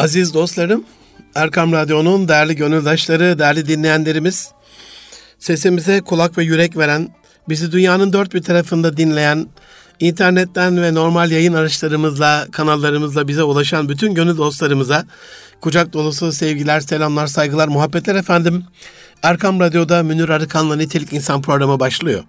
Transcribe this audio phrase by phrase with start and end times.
[0.00, 0.84] Aziz dostlarım,
[1.34, 4.50] Erkam Radyo'nun değerli gönüldaşları, değerli dinleyenlerimiz,
[5.38, 7.08] sesimize kulak ve yürek veren,
[7.48, 9.48] bizi dünyanın dört bir tarafında dinleyen,
[10.00, 15.04] internetten ve normal yayın araçlarımızla, kanallarımızla bize ulaşan bütün gönül dostlarımıza
[15.60, 18.64] kucak dolusu sevgiler, selamlar, saygılar, muhabbetler efendim.
[19.22, 22.24] Erkam Radyo'da Münir Arıkan'la Nitelik İnsan programı başlıyor.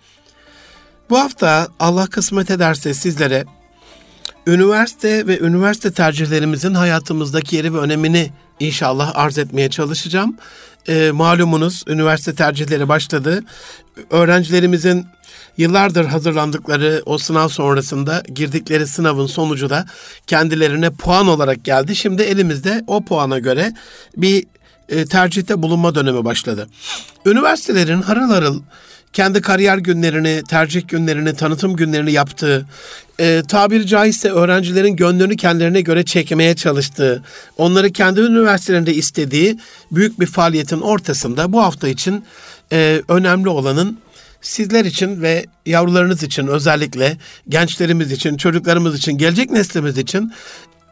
[1.10, 3.46] Bu hafta Allah kısmet ederse sizlere
[4.48, 10.38] üniversite ve üniversite tercihlerimizin hayatımızdaki yeri ve önemini inşallah arz etmeye çalışacağım.
[10.88, 13.44] E, malumunuz üniversite tercihleri başladı.
[14.10, 15.06] Öğrencilerimizin
[15.58, 19.86] yıllardır hazırlandıkları o sınav sonrasında girdikleri sınavın sonucu da
[20.28, 21.96] kendilerine puan olarak geldi.
[21.96, 23.74] Şimdi elimizde o puana göre
[24.18, 24.46] bir
[24.90, 26.68] e, tercihte bulunma dönemi başladı.
[27.26, 28.62] Üniversitelerin harıl harıl
[29.14, 32.66] kendi kariyer günlerini, tercih günlerini, tanıtım günlerini yaptığı,
[33.20, 37.24] e, tabiri caizse öğrencilerin gönlünü kendilerine göre çekmeye çalıştığı,
[37.58, 39.60] onları kendi üniversitelerinde istediği
[39.92, 42.26] büyük bir faaliyetin ortasında bu hafta için
[42.72, 44.00] e, önemli olanın
[44.42, 47.18] sizler için ve yavrularınız için özellikle
[47.50, 50.34] gençlerimiz için, çocuklarımız için, gelecek neslimiz için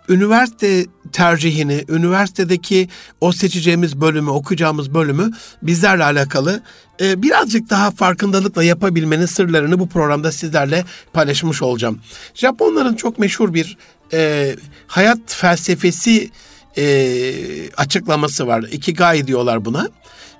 [0.10, 2.90] üniversite tercihini, üniversitedeki
[3.22, 6.62] o seçeceğimiz bölümü, okuyacağımız bölümü bizlerle alakalı
[7.02, 12.00] e, birazcık daha farkındalıkla yapabilmenin sırlarını bu programda sizlerle paylaşmış olacağım.
[12.34, 13.78] Japonların çok meşhur bir
[14.14, 14.56] e,
[14.88, 16.32] hayat felsefesi
[16.78, 17.34] e,
[17.78, 18.64] açıklaması var.
[18.72, 19.90] Ikigai diyorlar buna.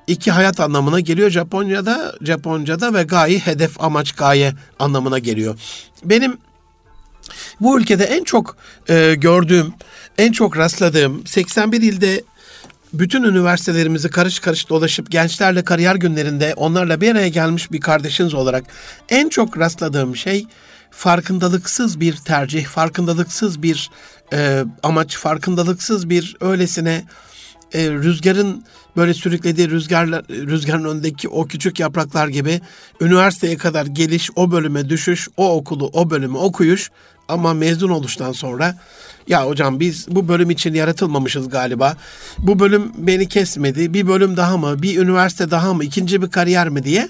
[0.08, 5.60] İki hayat anlamına geliyor Japonya'da, Japonca'da ve gai hedef, amaç, gaye anlamına geliyor.
[6.06, 6.38] Benim
[7.60, 8.58] bu ülkede en çok
[8.90, 9.74] e, gördüğüm,
[10.18, 12.24] en çok rastladığım 81 ilde
[12.94, 18.64] bütün üniversitelerimizi karış karış dolaşıp gençlerle kariyer günlerinde onlarla bir araya gelmiş bir kardeşiniz olarak
[19.10, 20.46] en çok rastladığım şey
[20.92, 23.90] farkındalıksız bir tercih, farkındalıksız bir
[24.34, 27.04] e, amaç, farkındalıksız bir öylesine
[27.74, 28.66] e, rüzgarın
[28.98, 32.62] böyle sürüklediği rüzgarlar, rüzgarın önündeki o küçük yapraklar gibi
[33.02, 36.92] üniversiteye kadar geliş, o bölüme düşüş, o okulu, o bölümü okuyuş
[37.30, 38.76] ama mezun oluştan sonra
[39.28, 41.98] ya hocam biz bu bölüm için yaratılmamışız galiba.
[42.38, 43.94] Bu bölüm beni kesmedi.
[43.94, 44.82] Bir bölüm daha mı?
[44.82, 45.84] Bir üniversite daha mı?
[45.84, 47.10] ikinci bir kariyer mi diye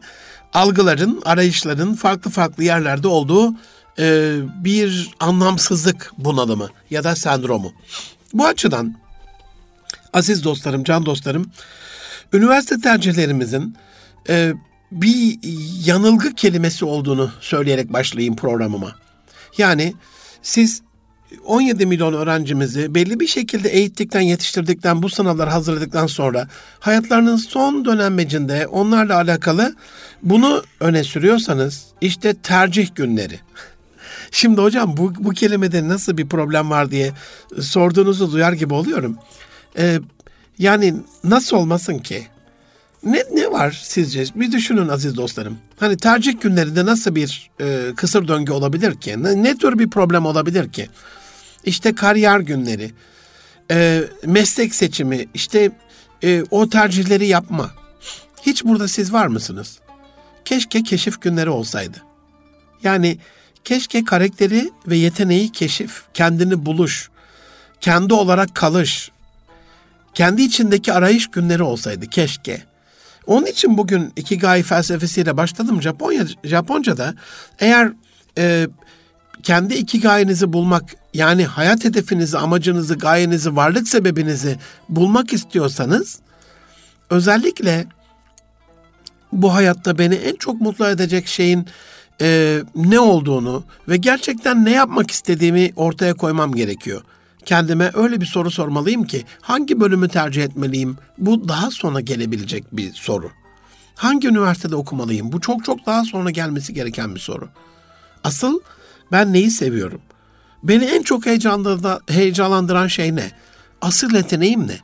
[0.54, 3.54] algıların, arayışların farklı farklı yerlerde olduğu
[4.00, 7.74] e, bir anlamsızlık bunalımı ya da sendromu.
[8.34, 8.96] Bu açıdan
[10.14, 11.52] aziz dostlarım, can dostlarım,
[12.34, 13.76] üniversite tercihlerimizin
[14.30, 14.54] e,
[14.92, 15.40] bir
[15.86, 18.96] yanılgı kelimesi olduğunu söyleyerek başlayayım programıma.
[19.58, 19.94] Yani
[20.42, 20.82] siz
[21.46, 26.48] 17 milyon öğrencimizi belli bir şekilde eğittikten, yetiştirdikten, bu sınavlar hazırladıktan sonra
[26.80, 29.76] hayatlarının son dönemecinde onlarla alakalı
[30.24, 33.40] bunu öne sürüyorsanız işte tercih günleri.
[34.32, 37.14] Şimdi hocam bu, bu kelimede nasıl bir problem var diye
[37.60, 39.18] sorduğunuzu duyar gibi oluyorum.
[39.78, 40.00] Ee,
[40.60, 42.28] yani nasıl olmasın ki?
[43.04, 44.26] Ne, ne var sizce?
[44.36, 45.58] Bir düşünün aziz dostlarım.
[45.80, 49.24] Hani tercih günlerinde nasıl bir e, kısır döngü olabilir ki?
[49.24, 50.90] Ne, ne tür bir problem olabilir ki?
[51.66, 52.92] İşte kariyer günleri,
[53.72, 55.72] e, meslek seçimi, işte
[56.24, 57.72] e, o tercihleri yapma.
[58.42, 59.80] Hiç burada siz var mısınız?
[60.46, 61.98] Keşke keşif günleri olsaydı.
[62.84, 63.18] Yani
[63.64, 67.10] keşke karakteri ve yeteneği keşif, kendini buluş,
[67.82, 69.12] kendi olarak kalış,
[70.14, 72.69] kendi içindeki arayış günleri olsaydı keşke.
[73.30, 75.82] Onun için bugün Ikigai felsefesiyle başladım.
[75.82, 77.16] Japonya Japonca'da
[77.60, 77.92] eğer
[78.38, 78.68] e,
[79.44, 84.58] kendi ikigai'nizi bulmak yani hayat hedefinizi, amacınızı, gayenizi, varlık sebebinizi
[84.90, 86.20] bulmak istiyorsanız
[87.10, 87.88] özellikle
[89.32, 91.68] bu hayatta beni en çok mutlu edecek şeyin
[92.22, 97.02] e, ne olduğunu ve gerçekten ne yapmak istediğimi ortaya koymam gerekiyor
[97.46, 100.98] kendime öyle bir soru sormalıyım ki hangi bölümü tercih etmeliyim?
[101.18, 103.32] Bu daha sonra gelebilecek bir soru.
[103.96, 105.32] Hangi üniversitede okumalıyım?
[105.32, 107.50] Bu çok çok daha sonra gelmesi gereken bir soru.
[108.24, 108.60] Asıl
[109.12, 110.02] ben neyi seviyorum?
[110.64, 111.26] Beni en çok
[112.10, 113.32] heyecanlandıran şey ne?
[113.82, 114.78] Asıl yeteneğim ne?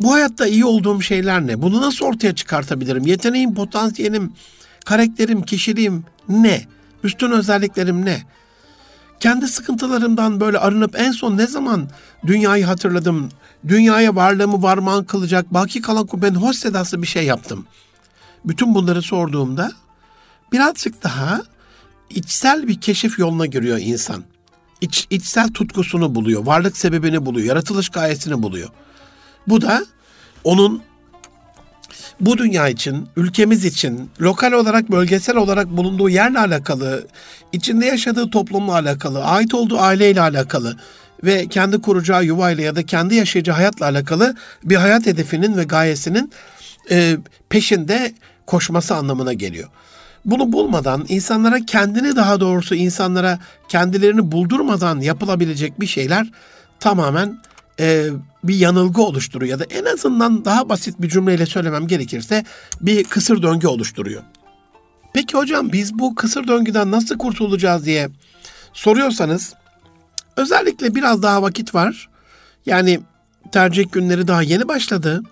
[0.00, 1.62] Bu hayatta iyi olduğum şeyler ne?
[1.62, 3.06] Bunu nasıl ortaya çıkartabilirim?
[3.06, 4.32] Yeteneğim, potansiyelim,
[4.84, 6.64] karakterim, kişiliğim ne?
[7.04, 8.22] Üstün özelliklerim ne?
[9.20, 11.88] Kendi sıkıntılarımdan böyle arınıp en son ne zaman
[12.26, 13.28] dünyayı hatırladım,
[13.68, 17.66] dünyaya varlığımı varmağın kılacak, baki kalan ben hoş sedası bir şey yaptım.
[18.44, 19.72] Bütün bunları sorduğumda
[20.52, 21.42] birazcık daha
[22.10, 24.24] içsel bir keşif yoluna giriyor insan.
[24.80, 28.68] İç, içsel tutkusunu buluyor, varlık sebebini buluyor, yaratılış gayesini buluyor.
[29.46, 29.86] Bu da
[30.44, 30.82] onun
[32.20, 37.06] bu dünya için, ülkemiz için, lokal olarak, bölgesel olarak bulunduğu yerle alakalı,
[37.52, 40.76] içinde yaşadığı toplumla alakalı, ait olduğu aileyle alakalı
[41.24, 46.32] ve kendi kuracağı yuvayla ya da kendi yaşayacağı hayatla alakalı bir hayat hedefinin ve gayesinin
[46.90, 47.16] e,
[47.48, 48.14] peşinde
[48.46, 49.68] koşması anlamına geliyor.
[50.24, 53.38] Bunu bulmadan insanlara kendini daha doğrusu insanlara
[53.68, 56.26] kendilerini buldurmadan yapılabilecek bir şeyler
[56.80, 57.38] tamamen
[57.80, 58.10] e,
[58.44, 62.44] bir yanılgı oluşturuyor ya da en azından daha basit bir cümleyle söylemem gerekirse
[62.80, 64.22] bir kısır döngü oluşturuyor.
[65.14, 68.08] Peki hocam biz bu kısır döngüden nasıl kurtulacağız diye
[68.72, 69.54] soruyorsanız
[70.36, 72.08] özellikle biraz daha vakit var.
[72.66, 73.00] Yani
[73.52, 75.22] tercih günleri daha yeni başladı.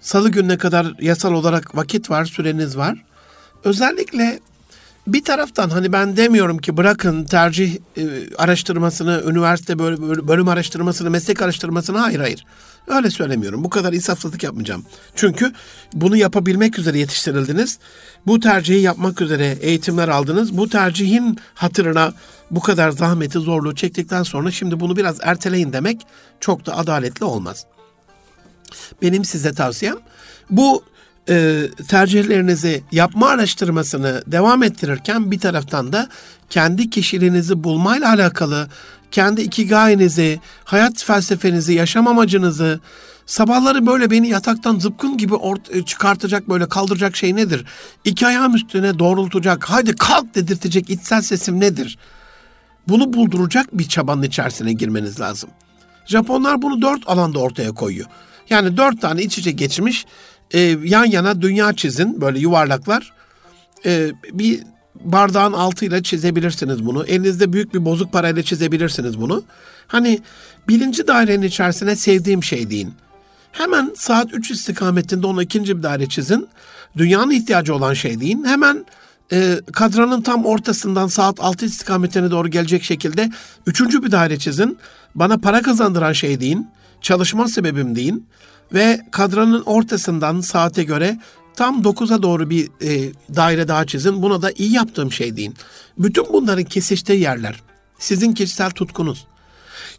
[0.00, 3.04] Salı gününe kadar yasal olarak vakit var, süreniz var.
[3.64, 4.40] Özellikle
[5.06, 8.02] bir taraftan hani ben demiyorum ki bırakın tercih e,
[8.38, 12.44] araştırmasını, üniversite bölüm, bölüm araştırmasını, meslek araştırmasını hayır hayır.
[12.86, 13.64] Öyle söylemiyorum.
[13.64, 14.84] Bu kadar insafsızlık yapmayacağım.
[15.14, 15.52] Çünkü
[15.92, 17.78] bunu yapabilmek üzere yetiştirildiniz.
[18.26, 20.56] Bu tercihi yapmak üzere eğitimler aldınız.
[20.58, 22.12] Bu tercihin hatırına
[22.50, 26.00] bu kadar zahmeti, zorluğu çektikten sonra şimdi bunu biraz erteleyin demek
[26.40, 27.66] çok da adaletli olmaz.
[29.02, 29.96] Benim size tavsiyem
[30.50, 30.84] bu
[31.28, 36.08] e, tercihlerinizi yapma araştırmasını devam ettirirken bir taraftan da
[36.50, 38.68] kendi kişiliğinizi bulmayla alakalı
[39.10, 42.80] kendi ikigayinizi, hayat felsefenizi, yaşam amacınızı,
[43.26, 47.64] sabahları böyle beni yataktan zıpkın gibi ort- e, çıkartacak böyle kaldıracak şey nedir?
[48.04, 51.98] İki ayağım üstüne doğrultacak, haydi kalk dedirtecek içsel sesim nedir?
[52.88, 55.50] Bunu bulduracak bir çabanın içerisine girmeniz lazım.
[56.06, 58.06] Japonlar bunu dört alanda ortaya koyuyor.
[58.50, 60.06] Yani dört tane iç içe geçmiş
[60.54, 63.12] e, yan yana dünya çizin böyle yuvarlaklar.
[63.86, 64.60] E, bir
[65.04, 67.04] bardağın altıyla çizebilirsiniz bunu.
[67.04, 69.44] Elinizde büyük bir bozuk parayla çizebilirsiniz bunu.
[69.86, 70.20] Hani
[70.68, 72.94] birinci dairenin içerisine sevdiğim şey deyin.
[73.52, 76.48] Hemen saat 3 istikametinde onu ikinci bir daire çizin.
[76.96, 78.44] Dünyanın ihtiyacı olan şey deyin.
[78.44, 78.86] Hemen
[79.32, 83.30] e, kadranın tam ortasından saat 6 istikametine doğru gelecek şekilde
[83.66, 84.78] üçüncü bir daire çizin.
[85.14, 86.68] Bana para kazandıran şey deyin.
[87.00, 88.26] Çalışma sebebim deyin.
[88.72, 91.18] Ve kadranın ortasından saate göre
[91.56, 94.22] Tam 9'a doğru bir e, daire daha çizin.
[94.22, 95.54] Buna da iyi yaptığım şey deyin.
[95.98, 97.62] Bütün bunların kesiştiği yerler
[97.98, 99.26] sizin kişisel tutkunuz.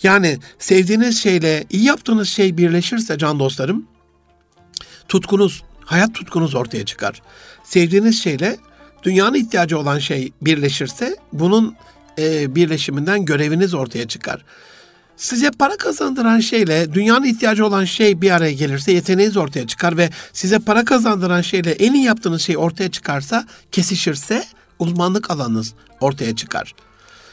[0.03, 3.87] Yani sevdiğiniz şeyle iyi yaptığınız şey birleşirse can dostlarım
[5.07, 7.21] tutkunuz, hayat tutkunuz ortaya çıkar.
[7.63, 8.57] Sevdiğiniz şeyle
[9.03, 11.75] dünyanın ihtiyacı olan şey birleşirse bunun
[12.19, 14.45] e, birleşiminden göreviniz ortaya çıkar.
[15.17, 20.09] Size para kazandıran şeyle dünyanın ihtiyacı olan şey bir araya gelirse yeteneğiniz ortaya çıkar ve
[20.33, 24.43] size para kazandıran şeyle en iyi yaptığınız şey ortaya çıkarsa, kesişirse
[24.79, 26.75] uzmanlık alanınız ortaya çıkar.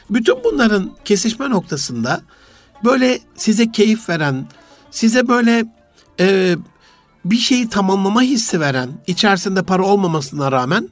[0.09, 2.21] Bütün bunların kesişme noktasında
[2.83, 4.47] böyle size keyif veren,
[4.91, 5.65] size böyle
[6.19, 6.55] e,
[7.25, 10.89] bir şeyi tamamlama hissi veren, içerisinde para olmamasına rağmen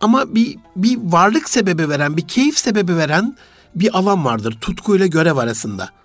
[0.00, 3.36] ama bir, bir varlık sebebi veren, bir keyif sebebi veren
[3.74, 6.01] bir alan vardır tutkuyla görev arasında.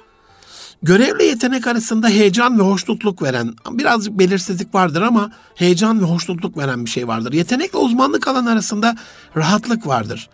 [0.84, 6.86] Görevle yetenek arasında heyecan ve hoşnutluk veren, birazcık belirsizlik vardır ama heyecan ve hoşnutluk veren
[6.86, 7.34] bir şey vardır.
[7.34, 8.96] Yetenekle uzmanlık alan arasında
[9.38, 10.30] rahatlık vardır.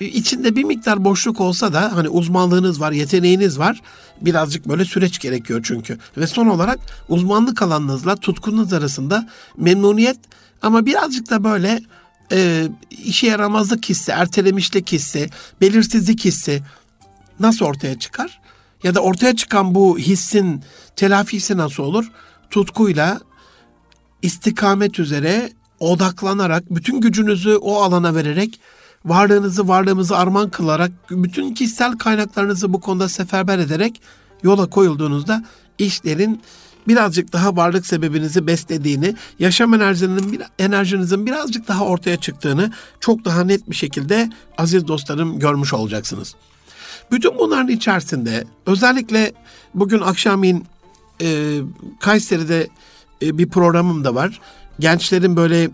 [0.00, 3.80] İçinde bir miktar boşluk olsa da hani uzmanlığınız var, yeteneğiniz var.
[4.20, 5.98] Birazcık böyle süreç gerekiyor çünkü.
[6.16, 10.18] Ve son olarak uzmanlık alanınızla tutkunuz arasında memnuniyet
[10.62, 11.80] ama birazcık da böyle
[12.32, 12.68] e,
[13.04, 15.30] işe yaramazlık hissi, ertelemişlik hissi,
[15.60, 16.62] belirsizlik hissi
[17.40, 18.40] nasıl ortaya çıkar?
[18.82, 20.62] Ya da ortaya çıkan bu hissin
[20.96, 22.10] telafisi nasıl olur?
[22.50, 23.20] Tutkuyla
[24.22, 28.60] istikamet üzere odaklanarak, bütün gücünüzü o alana vererek,
[29.04, 34.00] varlığınızı, varlığımızı armağan kılarak, bütün kişisel kaynaklarınızı bu konuda seferber ederek
[34.42, 35.44] yola koyulduğunuzda
[35.78, 36.42] işlerin
[36.88, 43.70] birazcık daha varlık sebebinizi beslediğini, yaşam enerjinin enerjinizin birazcık daha ortaya çıktığını çok daha net
[43.70, 46.34] bir şekilde aziz dostlarım görmüş olacaksınız.
[47.10, 49.32] Bütün bunların içerisinde özellikle
[49.74, 50.64] bugün akşamleyin
[51.22, 51.58] e,
[52.00, 52.68] Kayseri'de
[53.22, 54.40] e, bir programım da var.
[54.78, 55.70] Gençlerin böyle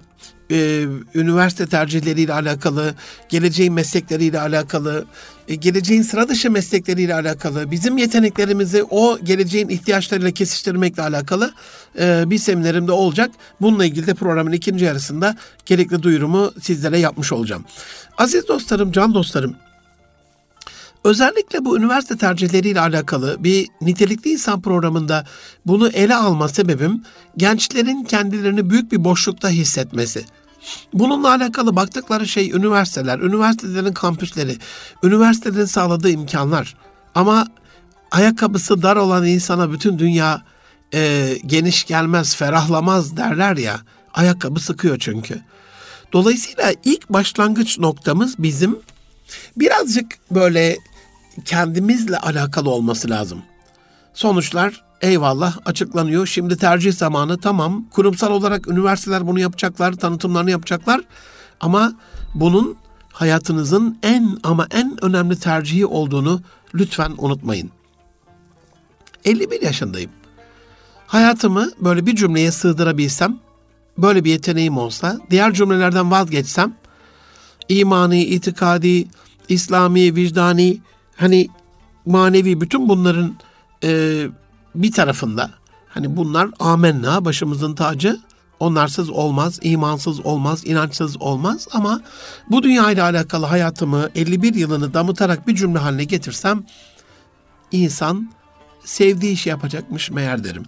[0.50, 2.94] e, üniversite tercihleriyle alakalı,
[3.28, 5.04] geleceğin meslekleriyle alakalı,
[5.48, 11.52] e, geleceğin sıra dışı meslekleriyle alakalı, bizim yeteneklerimizi o geleceğin ihtiyaçlarıyla kesiştirmekle alakalı
[11.98, 13.30] e, bir seminerimde olacak.
[13.60, 15.36] Bununla ilgili de programın ikinci yarısında
[15.66, 17.64] gerekli duyurumu sizlere yapmış olacağım.
[18.18, 19.56] Aziz dostlarım, can dostlarım,
[21.04, 25.26] Özellikle bu üniversite tercihleriyle alakalı bir nitelikli insan programında
[25.66, 27.02] bunu ele alma sebebim
[27.36, 30.24] gençlerin kendilerini büyük bir boşlukta hissetmesi.
[30.92, 34.56] Bununla alakalı baktıkları şey üniversiteler, üniversitelerin kampüsleri,
[35.02, 36.76] üniversitelerin sağladığı imkanlar.
[37.14, 37.46] Ama
[38.10, 40.42] ayakkabısı dar olan insana bütün dünya
[40.94, 43.80] e, geniş gelmez, ferahlamaz derler ya.
[44.14, 45.40] Ayakkabı sıkıyor çünkü.
[46.12, 48.78] Dolayısıyla ilk başlangıç noktamız bizim
[49.56, 50.76] birazcık böyle
[51.44, 53.42] kendimizle alakalı olması lazım.
[54.14, 56.26] Sonuçlar eyvallah açıklanıyor.
[56.26, 57.84] Şimdi tercih zamanı tamam.
[57.90, 61.00] Kurumsal olarak üniversiteler bunu yapacaklar, tanıtımlarını yapacaklar.
[61.60, 61.92] Ama
[62.34, 62.76] bunun
[63.12, 66.40] hayatınızın en ama en önemli tercihi olduğunu
[66.74, 67.70] lütfen unutmayın.
[69.24, 70.10] 51 yaşındayım.
[71.06, 73.38] Hayatımı böyle bir cümleye sığdırabilsem,
[73.98, 76.74] böyle bir yeteneğim olsa, diğer cümlelerden vazgeçsem,
[77.68, 79.08] imani, itikadi,
[79.48, 80.78] İslami, vicdani,
[81.16, 81.48] hani
[82.06, 83.36] manevi bütün bunların
[83.84, 84.22] e,
[84.74, 85.50] bir tarafında,
[85.88, 88.20] hani bunlar amenna, başımızın tacı,
[88.60, 92.00] Onlarsız olmaz, imansız olmaz, inançsız olmaz ama
[92.50, 96.64] bu dünya ile alakalı hayatımı 51 yılını damıtarak bir cümle haline getirsem
[97.72, 98.30] insan
[98.84, 100.62] sevdiği işi yapacakmış meğer derim.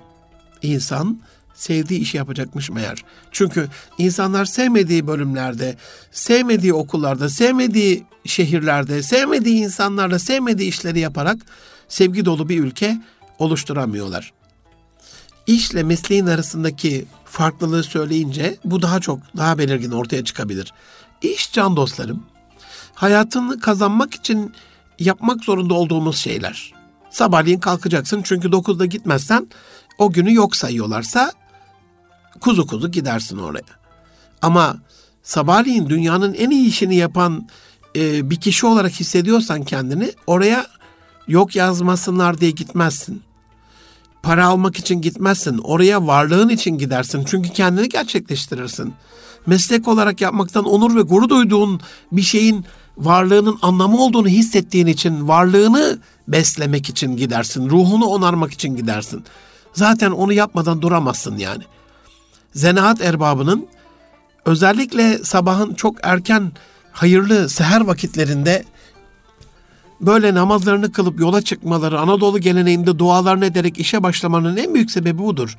[0.63, 1.21] İnsan
[1.55, 3.05] sevdiği işi yapacakmış meğer.
[3.33, 5.77] Çünkü insanlar sevmediği bölümlerde,
[6.13, 11.39] sevmediği okullarda, sevmediği şehirlerde, sevmediği insanlarla, sevmediği işleri yaparak
[11.89, 13.01] sevgi dolu bir ülke
[13.39, 14.33] oluşturamıyorlar.
[15.47, 20.73] İşle mesleğin arasındaki farklılığı söyleyince bu daha çok, daha belirgin ortaya çıkabilir.
[21.23, 22.27] İş can dostlarım,
[22.95, 24.55] hayatını kazanmak için
[24.99, 26.73] yapmak zorunda olduğumuz şeyler.
[27.11, 29.49] Sabahleyin kalkacaksın çünkü 9'da gitmezsen
[29.99, 31.33] o günü yok sayıyorlarsa
[32.41, 33.77] kuzu kuzu gidersin oraya.
[34.43, 34.77] Ama
[35.23, 37.49] sabahleyin dünyanın en iyi işini yapan
[37.97, 40.67] e, bir kişi olarak hissediyorsan kendini oraya
[41.29, 43.23] yok yazmasınlar diye gitmezsin.
[44.23, 45.59] Para almak için gitmezsin.
[45.59, 47.25] Oraya varlığın için gidersin.
[47.27, 48.95] Çünkü kendini gerçekleştirirsin.
[49.47, 51.81] Meslek olarak yapmaktan onur ve gurur duyduğun
[52.13, 52.65] bir şeyin
[52.97, 55.99] varlığının anlamı olduğunu hissettiğin için varlığını
[56.29, 57.71] beslemek için gidersin.
[57.71, 59.25] Ruhunu onarmak için gidersin.
[59.73, 61.63] Zaten onu yapmadan duramazsın yani.
[62.55, 63.67] Zenaat erbabının
[64.45, 66.53] özellikle sabahın çok erken
[66.97, 68.65] hayırlı seher vakitlerinde
[70.01, 75.57] böyle namazlarını kılıp yola çıkmaları, Anadolu geleneğinde dualarını ederek işe başlamanın en büyük sebebi budur.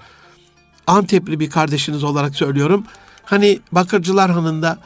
[0.88, 2.84] Antepli bir kardeşiniz olarak söylüyorum.
[3.24, 4.78] Hani Bakırcılar Hanı'nda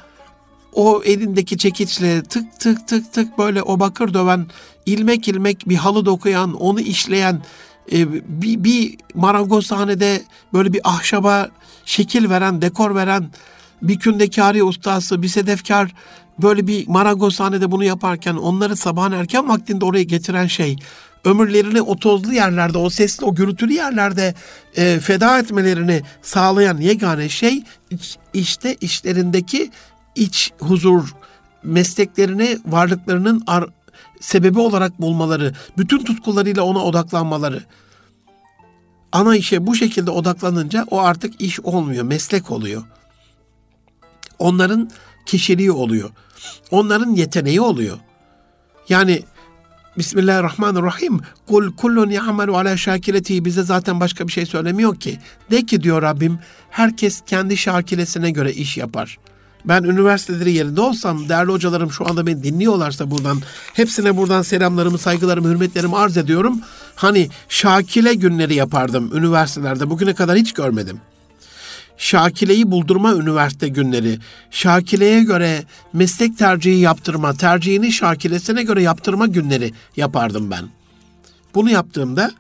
[0.74, 4.48] o elindeki çekiçle tık tık tık tık böyle o bakır döven,
[4.86, 7.41] ilmek ilmek bir halı dokuyan, onu işleyen,
[7.91, 10.22] e, bir, bir marangozhanede
[10.53, 11.50] böyle bir ahşaba
[11.86, 13.31] şekil veren, dekor veren,
[13.81, 15.93] bir kündekari ustası, bir sedefkar
[16.41, 20.77] böyle bir marangozhanede bunu yaparken onları sabahın erken vaktinde oraya getiren şey
[21.25, 24.35] ömürlerini o tozlu yerlerde, o sesli, o gürültülü yerlerde
[24.75, 27.63] e, feda etmelerini sağlayan yegane şey
[28.33, 29.71] işte işlerindeki
[30.15, 31.15] iç huzur,
[31.63, 33.69] mesleklerini, varlıklarının ar-
[34.19, 37.63] sebebi olarak bulmaları, bütün tutkularıyla ona odaklanmaları.
[39.11, 42.83] Ana işe bu şekilde odaklanınca o artık iş olmuyor, meslek oluyor.
[44.41, 44.89] Onların
[45.25, 46.10] kişiliği oluyor.
[46.71, 47.98] Onların yeteneği oluyor.
[48.89, 49.24] Yani
[49.98, 51.19] Bismillahirrahmanirrahim.
[51.48, 55.19] Kul kullun ya'malu ala şakileti bize zaten başka bir şey söylemiyor ki.
[55.51, 59.17] De ki diyor Rabbim herkes kendi şakilesine göre iş yapar.
[59.65, 63.41] Ben üniversiteleri yerinde olsam değerli hocalarım şu anda beni dinliyorlarsa buradan
[63.74, 66.62] hepsine buradan selamlarımı, saygılarımı, hürmetlerimi arz ediyorum.
[66.95, 69.89] Hani şakile günleri yapardım üniversitelerde.
[69.89, 71.00] Bugüne kadar hiç görmedim.
[72.01, 74.20] Şakile'yi buldurma üniversite günleri,
[74.51, 80.70] Şakile'ye göre meslek tercihi yaptırma, tercihini Şakilesine göre yaptırma günleri yapardım ben.
[81.55, 82.31] Bunu yaptığımda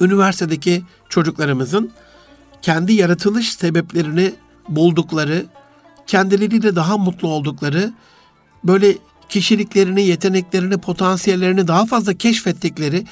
[0.00, 1.92] üniversitedeki çocuklarımızın
[2.62, 4.34] kendi yaratılış sebeplerini
[4.68, 5.46] buldukları,
[6.06, 7.92] kendileriyle daha mutlu oldukları,
[8.64, 8.94] böyle
[9.28, 13.04] kişiliklerini, yeteneklerini, potansiyellerini daha fazla keşfettikleri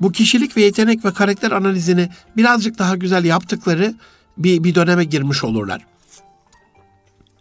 [0.00, 3.94] bu kişilik ve yetenek ve karakter analizini birazcık daha güzel yaptıkları
[4.38, 5.86] bir, bir döneme girmiş olurlar.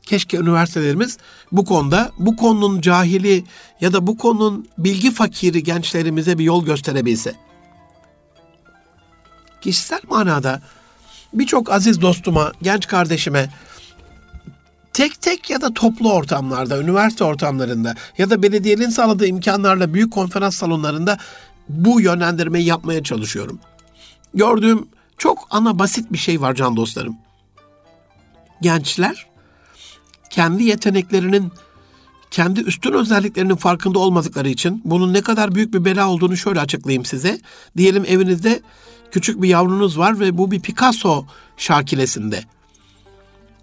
[0.03, 1.17] Keşke üniversitelerimiz
[1.51, 3.43] bu konuda, bu konunun cahili
[3.81, 7.35] ya da bu konunun bilgi fakiri gençlerimize bir yol gösterebilse.
[9.61, 10.61] Kişisel manada
[11.33, 13.49] birçok aziz dostuma, genç kardeşime
[14.93, 20.55] tek tek ya da toplu ortamlarda, üniversite ortamlarında ya da belediyenin sağladığı imkanlarla büyük konferans
[20.55, 21.17] salonlarında
[21.69, 23.59] bu yönlendirmeyi yapmaya çalışıyorum.
[24.33, 27.17] Gördüğüm çok ana basit bir şey var can dostlarım.
[28.61, 29.27] Gençler
[30.29, 31.51] kendi yeteneklerinin
[32.31, 37.05] kendi üstün özelliklerinin farkında olmadıkları için bunun ne kadar büyük bir bela olduğunu şöyle açıklayayım
[37.05, 37.39] size.
[37.77, 38.61] Diyelim evinizde
[39.11, 41.25] küçük bir yavrunuz var ve bu bir Picasso
[41.57, 42.43] şakilesinde.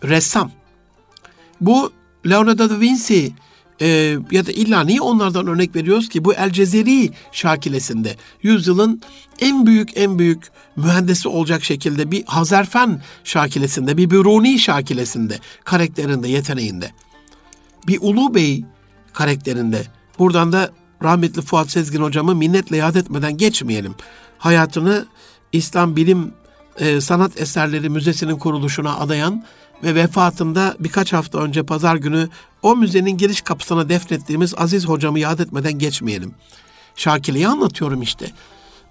[0.05, 0.51] Ressam.
[1.61, 1.93] Bu
[2.27, 3.33] Leonardo da Vinci
[3.81, 6.25] e, ya da illa niye onlardan örnek veriyoruz ki?
[6.25, 9.03] Bu El Cezeri şakilesinde yüzyılın
[9.41, 16.91] en büyük en büyük mühendisi olacak şekilde bir Hazerfen şakilesinde bir Biruni şakilesinde karakterinde yeteneğinde.
[17.87, 18.65] Bir Ulu Bey
[19.13, 19.83] karakterinde.
[20.19, 20.71] Buradan da
[21.03, 23.95] rahmetli Fuat Sezgin hocamı minnetle yad etmeden geçmeyelim.
[24.39, 25.07] Hayatını
[25.53, 26.33] İslam Bilim
[26.79, 29.45] e, Sanat Eserleri Müzesi'nin kuruluşuna adayan
[29.83, 32.29] ve vefatında birkaç hafta önce pazar günü
[32.63, 36.35] o müzenin giriş kapısına defnettiğimiz Aziz hocamı yad etmeden geçmeyelim.
[36.97, 38.31] Şakili'yi anlatıyorum işte.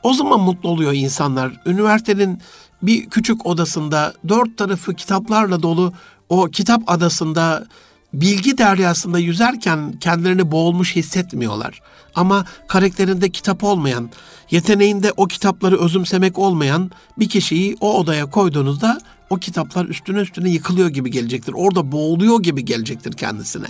[0.04, 1.62] O zaman mutlu oluyor insanlar.
[1.66, 2.42] Üniversitenin
[2.82, 5.94] bir küçük odasında dört tarafı kitaplarla dolu
[6.30, 7.68] o kitap adasında
[8.14, 11.82] bilgi deryasında yüzerken kendilerini boğulmuş hissetmiyorlar.
[12.16, 14.10] Ama karakterinde kitap olmayan,
[14.52, 20.90] yeteneğinde o kitapları özümsemek olmayan bir kişiyi o odaya koyduğunuzda o kitaplar üstüne üstüne yıkılıyor
[20.90, 21.54] gibi gelecektir.
[21.56, 23.68] Orada boğuluyor gibi gelecektir kendisine.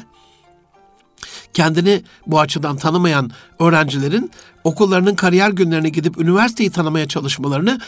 [1.54, 4.32] Kendini bu açıdan tanımayan öğrencilerin
[4.64, 7.80] okullarının kariyer günlerine gidip üniversiteyi tanımaya çalışmalarını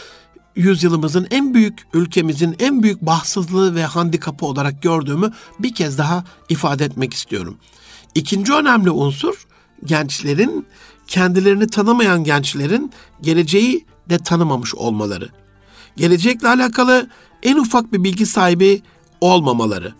[0.56, 6.84] yüzyılımızın en büyük, ülkemizin en büyük bahtsızlığı ve handikapı olarak gördüğümü bir kez daha ifade
[6.84, 7.58] etmek istiyorum.
[8.14, 9.46] İkinci önemli unsur
[9.84, 10.66] gençlerin,
[11.06, 15.28] kendilerini tanımayan gençlerin geleceği de tanımamış olmaları.
[15.96, 17.08] Gelecekle alakalı
[17.42, 18.82] en ufak bir bilgi sahibi
[19.20, 19.94] olmamaları.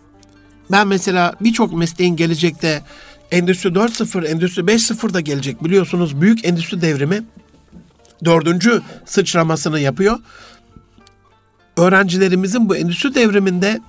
[0.71, 2.83] Ben mesela birçok mesleğin gelecekte
[3.31, 7.23] Endüstri 4.0, Endüstri 5.0 da gelecek biliyorsunuz büyük endüstri devrimi
[8.25, 10.19] dördüncü sıçramasını yapıyor.
[11.77, 13.81] Öğrencilerimizin bu endüstri devriminde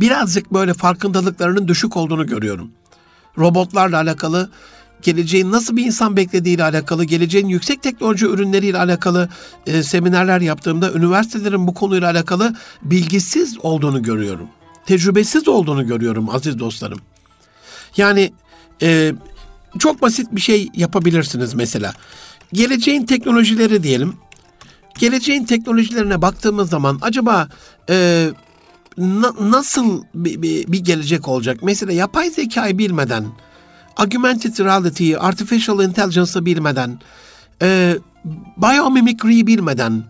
[0.00, 2.70] birazcık böyle farkındalıklarının düşük olduğunu görüyorum.
[3.38, 4.50] Robotlarla alakalı,
[5.02, 9.28] geleceğin nasıl bir insan beklediğiyle alakalı, geleceğin yüksek teknoloji ürünleriyle alakalı
[9.66, 14.48] e, seminerler yaptığımda üniversitelerin bu konuyla alakalı bilgisiz olduğunu görüyorum.
[14.86, 16.98] Tecrübesiz olduğunu görüyorum aziz dostlarım.
[17.96, 18.32] Yani
[18.82, 19.12] e,
[19.78, 21.92] çok basit bir şey yapabilirsiniz mesela
[22.52, 24.14] geleceğin teknolojileri diyelim.
[24.98, 27.48] Geleceğin teknolojilerine baktığımız zaman acaba
[27.90, 28.28] e,
[28.98, 31.58] na, nasıl bir, bir, bir gelecek olacak?
[31.62, 33.26] Mesela yapay zekayı bilmeden,
[33.96, 37.00] augmented reality'yi, artificial intelligence'ı bilmeden,
[37.62, 37.96] e,
[38.56, 40.04] biomimicry'yi bilmeden,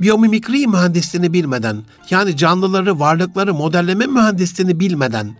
[0.00, 5.36] biyomimikri mühendisliğini bilmeden, yani canlıları, varlıkları modelleme mühendisliğini bilmeden,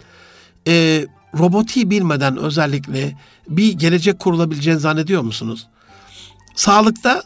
[0.68, 1.06] e,
[1.38, 3.16] robotiği bilmeden özellikle
[3.48, 5.66] bir gelecek kurulabileceğini zannediyor musunuz?
[6.56, 7.22] Sağlıkta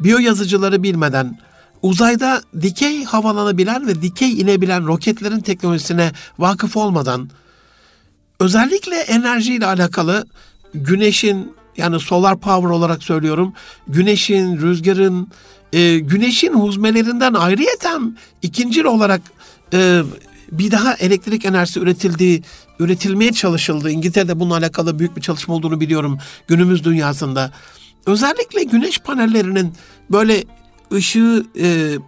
[0.00, 1.38] biyoyazıcıları bilmeden,
[1.82, 7.30] uzayda dikey havalanabilen ve dikey inebilen roketlerin teknolojisine vakıf olmadan,
[8.40, 10.26] özellikle enerjiyle alakalı
[10.74, 13.52] güneşin yani solar power olarak söylüyorum,
[13.88, 15.28] güneşin, rüzgarın,
[15.72, 19.20] e, güneşin huzmelerinden ayrıyeten ikincil olarak
[19.72, 20.02] e,
[20.52, 22.42] bir daha elektrik enerjisi üretildiği,
[22.78, 23.90] üretilmeye çalışıldı.
[23.90, 26.18] İngiltere'de bununla alakalı büyük bir çalışma olduğunu biliyorum
[26.48, 27.52] günümüz dünyasında
[28.06, 29.72] özellikle güneş panellerinin
[30.10, 30.44] böyle
[30.92, 31.98] ışığı e,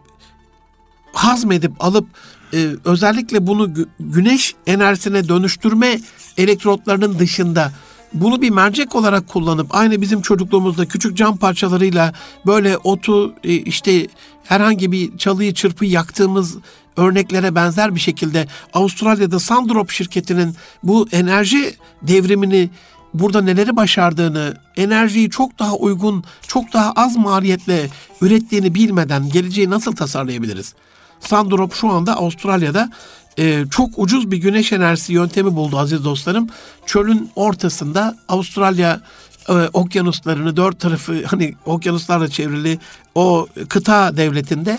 [1.13, 2.07] hazmedip alıp
[2.53, 6.01] e, özellikle bunu güneş enerjisine dönüştürme
[6.37, 7.73] elektrotlarının dışında
[8.15, 12.13] bunu bir mercek olarak kullanıp aynı bizim çocukluğumuzda küçük cam parçalarıyla
[12.47, 14.07] böyle otu e, işte
[14.45, 16.57] herhangi bir çalıyı çırpı yaktığımız
[16.97, 22.71] örneklere benzer bir şekilde Avustralya'da Sandrop şirketinin bu enerji devrimini
[23.15, 27.89] burada neleri başardığını, enerjiyi çok daha uygun, çok daha az maliyetle
[28.21, 30.75] ürettiğini bilmeden geleceği nasıl tasarlayabiliriz?
[31.21, 32.91] Sandrop şu anda Avustralya'da
[33.39, 36.49] e, çok ucuz bir güneş enerjisi yöntemi buldu aziz dostlarım.
[36.87, 39.01] Çölün ortasında Avustralya
[39.49, 42.79] e, okyanuslarını dört tarafı hani okyanuslarla çevrili
[43.15, 44.79] o kıta devletinde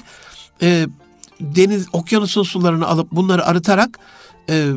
[0.61, 0.87] e,
[1.41, 3.99] deniz okyanusun sularını alıp bunları arıtarak
[4.49, 4.69] e,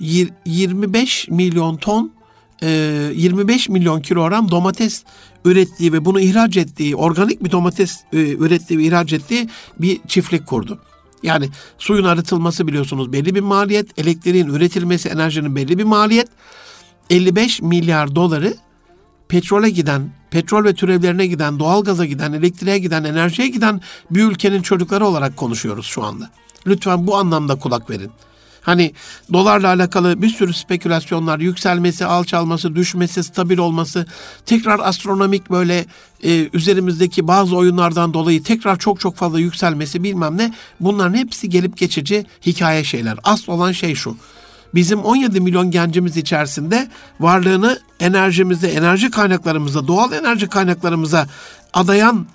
[0.00, 2.12] 25 milyon ton
[2.62, 5.04] 25 e, milyon kilogram domates
[5.44, 10.46] ürettiği ve bunu ihraç ettiği, organik bir domates e, ürettiği ve ihraç ettiği bir çiftlik
[10.46, 10.78] kurdu.
[11.22, 16.28] Yani suyun arıtılması biliyorsunuz belli bir maliyet, elektriğin üretilmesi, enerjinin belli bir maliyet.
[17.10, 18.54] 55 milyar doları
[19.28, 25.06] petrole giden, petrol ve türevlerine giden, doğalgaza giden, elektriğe giden, enerjiye giden bir ülkenin çocukları
[25.06, 26.30] olarak konuşuyoruz şu anda.
[26.66, 28.10] Lütfen bu anlamda kulak verin.
[28.60, 28.92] Hani
[29.32, 34.06] dolarla alakalı bir sürü spekülasyonlar, yükselmesi, alçalması, düşmesi, stabil olması,
[34.46, 35.86] tekrar astronomik böyle
[36.24, 40.54] e, üzerimizdeki bazı oyunlardan dolayı tekrar çok çok fazla yükselmesi bilmem ne.
[40.80, 43.18] Bunların hepsi gelip geçici hikaye şeyler.
[43.24, 44.16] Asıl olan şey şu.
[44.74, 46.88] Bizim 17 milyon gencimiz içerisinde
[47.20, 51.26] varlığını enerjimize, enerji kaynaklarımıza, doğal enerji kaynaklarımıza
[51.72, 52.26] adayan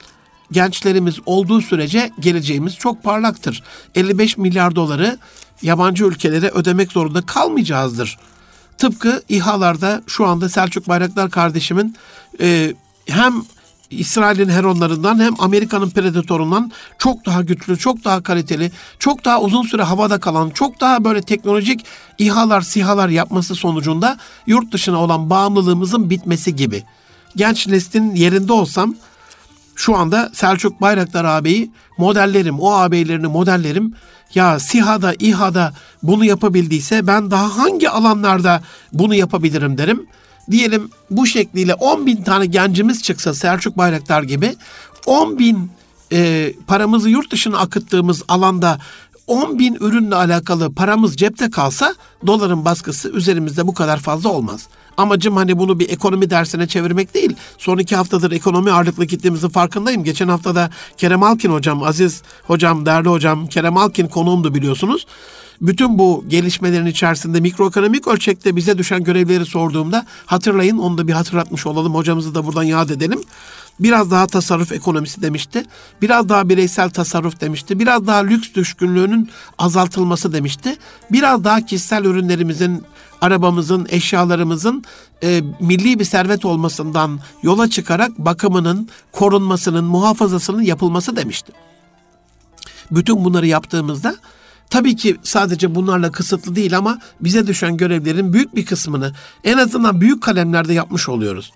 [0.51, 3.63] gençlerimiz olduğu sürece geleceğimiz çok parlaktır.
[3.95, 5.17] 55 milyar doları
[5.61, 8.17] yabancı ülkelere ödemek zorunda kalmayacağızdır.
[8.77, 11.95] Tıpkı İHA'larda şu anda Selçuk Bayraktar kardeşimin
[12.39, 12.73] e,
[13.07, 13.33] hem
[13.89, 19.83] İsrail'in Heronlarından hem Amerika'nın Predator'undan çok daha güçlü, çok daha kaliteli, çok daha uzun süre
[19.83, 21.85] havada kalan, çok daha böyle teknolojik
[22.17, 26.83] İHA'lar, SİHA'lar yapması sonucunda yurt dışına olan bağımlılığımızın bitmesi gibi.
[27.35, 28.95] genç neslin yerinde olsam
[29.75, 33.93] şu anda Selçuk Bayraktar ağabeyi modellerim, o ağabeylerini modellerim.
[34.33, 38.61] Ya SİHA'da, İHA'da bunu yapabildiyse ben daha hangi alanlarda
[38.93, 40.07] bunu yapabilirim derim.
[40.51, 44.55] Diyelim bu şekliyle 10 bin tane gencimiz çıksa Selçuk Bayraktar gibi
[45.05, 45.71] 10 bin
[46.11, 48.79] e, paramızı yurt dışına akıttığımız alanda
[49.27, 51.95] 10 bin ürünle alakalı paramız cepte kalsa
[52.27, 54.67] doların baskısı üzerimizde bu kadar fazla olmaz.
[54.97, 57.36] Amacım hani bunu bir ekonomi dersine çevirmek değil.
[57.58, 60.03] Son iki haftadır ekonomi ağırlıklı gittiğimizin farkındayım.
[60.03, 65.08] Geçen haftada Kerem Alkin hocam, Aziz hocam, değerli hocam Kerem Alkin konuğumdu biliyorsunuz.
[65.62, 71.65] Bütün bu gelişmelerin içerisinde mikroekonomik ölçekte bize düşen görevleri sorduğumda hatırlayın onu da bir hatırlatmış
[71.65, 71.95] olalım.
[71.95, 73.21] Hocamızı da buradan yad edelim.
[73.79, 75.63] Biraz daha tasarruf ekonomisi demişti.
[76.01, 77.79] Biraz daha bireysel tasarruf demişti.
[77.79, 80.77] Biraz daha lüks düşkünlüğünün azaltılması demişti.
[81.12, 82.84] Biraz daha kişisel ürünlerimizin,
[83.21, 84.84] arabamızın, eşyalarımızın
[85.23, 91.51] e, milli bir servet olmasından yola çıkarak bakımının, korunmasının, muhafazasının yapılması demişti.
[92.91, 94.15] Bütün bunları yaptığımızda
[94.69, 100.01] Tabii ki sadece bunlarla kısıtlı değil ama bize düşen görevlerin büyük bir kısmını en azından
[100.01, 101.51] büyük kalemlerde yapmış oluyoruz.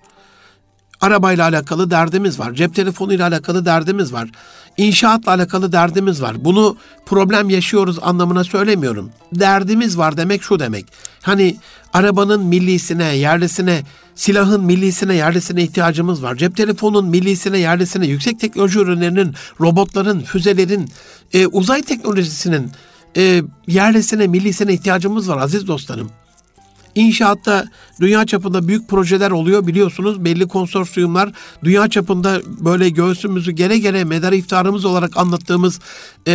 [1.01, 2.53] Arabayla alakalı derdimiz var.
[2.53, 4.29] Cep telefonuyla alakalı derdimiz var.
[4.77, 6.45] İnşaatla alakalı derdimiz var.
[6.45, 9.11] Bunu problem yaşıyoruz anlamına söylemiyorum.
[9.33, 10.85] Derdimiz var demek şu demek.
[11.21, 11.57] Hani
[11.93, 13.83] arabanın millisine, yerlisine,
[14.15, 16.35] silahın millisine, yerlisine ihtiyacımız var.
[16.35, 20.89] Cep telefonun millisine, yerlisine, yüksek teknoloji ürünlerinin, robotların, füzelerin,
[21.33, 22.71] e, uzay teknolojisinin
[23.17, 26.11] e, yerlisine, millisine ihtiyacımız var aziz dostlarım.
[26.95, 27.65] İnşaatta
[27.99, 30.25] dünya çapında büyük projeler oluyor biliyorsunuz.
[30.25, 31.31] Belli konsorsiyumlar
[31.63, 35.79] dünya çapında böyle göğsümüzü gere gere medar iftarımız olarak anlattığımız
[36.27, 36.33] e,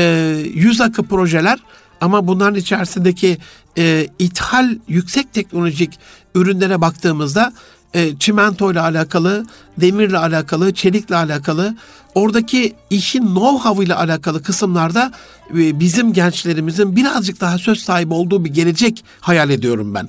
[0.55, 1.59] yüz akı projeler
[2.01, 3.39] ama bunların içerisindeki
[3.79, 5.99] e, ithal yüksek teknolojik
[6.35, 7.53] ürünlere baktığımızda
[7.95, 9.47] e, çimento ile alakalı,
[9.81, 11.77] demirle alakalı, çelikle alakalı,
[12.15, 15.13] oradaki işin know-how ile alakalı kısımlarda
[15.51, 20.09] e, bizim gençlerimizin birazcık daha söz sahibi olduğu bir gelecek hayal ediyorum ben.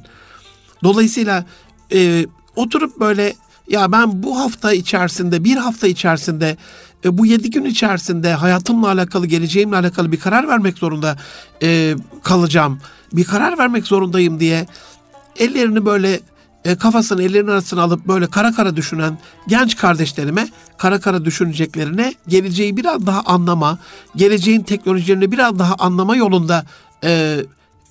[0.83, 1.45] Dolayısıyla
[1.93, 3.35] e, oturup böyle
[3.69, 6.57] ya ben bu hafta içerisinde bir hafta içerisinde
[7.05, 11.17] e, bu yedi gün içerisinde hayatımla alakalı geleceğimle alakalı bir karar vermek zorunda
[11.63, 12.79] e, kalacağım.
[13.13, 14.65] Bir karar vermek zorundayım diye
[15.39, 16.19] ellerini böyle
[16.65, 22.77] e, kafasını ellerinin arasına alıp böyle kara kara düşünen genç kardeşlerime kara kara düşüneceklerine geleceği
[22.77, 23.79] biraz daha anlama,
[24.15, 26.65] geleceğin teknolojilerini biraz daha anlama yolunda
[27.03, 27.39] e,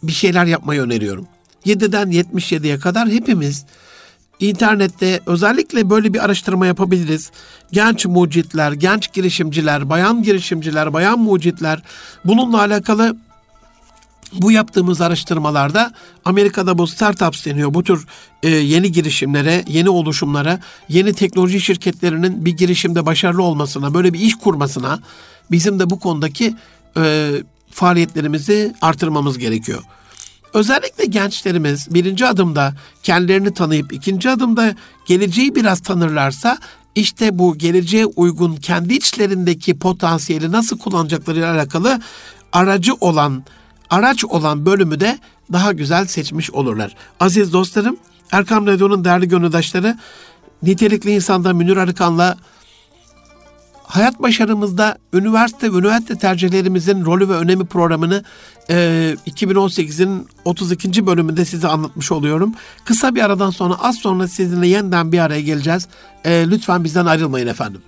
[0.03, 1.27] bir şeyler yapmayı öneriyorum.
[1.66, 3.64] 7'den 77'ye kadar hepimiz
[4.40, 7.31] internette özellikle böyle bir araştırma yapabiliriz.
[7.73, 11.83] Genç mucitler, genç girişimciler, bayan girişimciler, bayan mucitler
[12.25, 13.16] bununla alakalı
[14.33, 15.92] bu yaptığımız araştırmalarda
[16.25, 17.75] Amerika'da bu startups deniyor.
[17.75, 18.07] Bu tür
[18.42, 24.35] e, yeni girişimlere, yeni oluşumlara, yeni teknoloji şirketlerinin bir girişimde başarılı olmasına, böyle bir iş
[24.35, 24.99] kurmasına
[25.51, 26.55] bizim de bu konudaki
[26.97, 27.31] e,
[27.70, 29.83] faaliyetlerimizi artırmamız gerekiyor.
[30.55, 34.75] Özellikle gençlerimiz birinci adımda kendilerini tanıyıp ikinci adımda
[35.07, 36.59] geleceği biraz tanırlarsa
[36.95, 42.01] işte bu geleceğe uygun kendi içlerindeki potansiyeli nasıl kullanacaklarıyla alakalı
[42.53, 43.45] aracı olan,
[43.90, 45.19] araç olan bölümü de
[45.53, 46.95] daha güzel seçmiş olurlar.
[47.21, 47.97] Aziz dostlarım,
[48.33, 49.99] Erkam Radyo'nun değerli gönüldaşları,
[50.62, 52.37] nitelikli insanda Münir Arıkan'la
[53.85, 58.25] hayat başarımızda üniversite ve üniversite tercihlerimizin rolü ve önemi programını
[58.70, 58.75] e,
[59.27, 61.07] 2018'in 32.
[61.07, 62.55] bölümünde size anlatmış oluyorum.
[62.85, 65.88] Kısa bir aradan sonra az sonra sizinle yeniden bir araya geleceğiz.
[66.25, 67.83] E, lütfen bizden ayrılmayın efendim.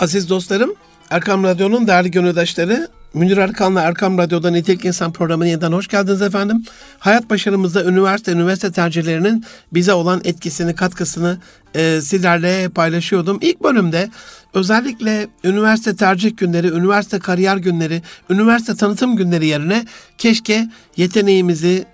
[0.00, 0.74] Aziz dostlarım,
[1.10, 6.64] Erkam Radyo'nun değerli gönüldaşları, Münir Arkan'la Erkam Radyo'da Nitelik İnsan programına yeniden hoş geldiniz efendim.
[6.98, 11.38] Hayat başarımızda üniversite, üniversite tercihlerinin bize olan etkisini, katkısını
[11.74, 13.38] e, sizlerle paylaşıyordum.
[13.42, 14.10] İlk bölümde
[14.54, 19.86] özellikle üniversite tercih günleri, üniversite kariyer günleri, üniversite tanıtım günleri yerine
[20.18, 21.84] keşke yeteneğimizi,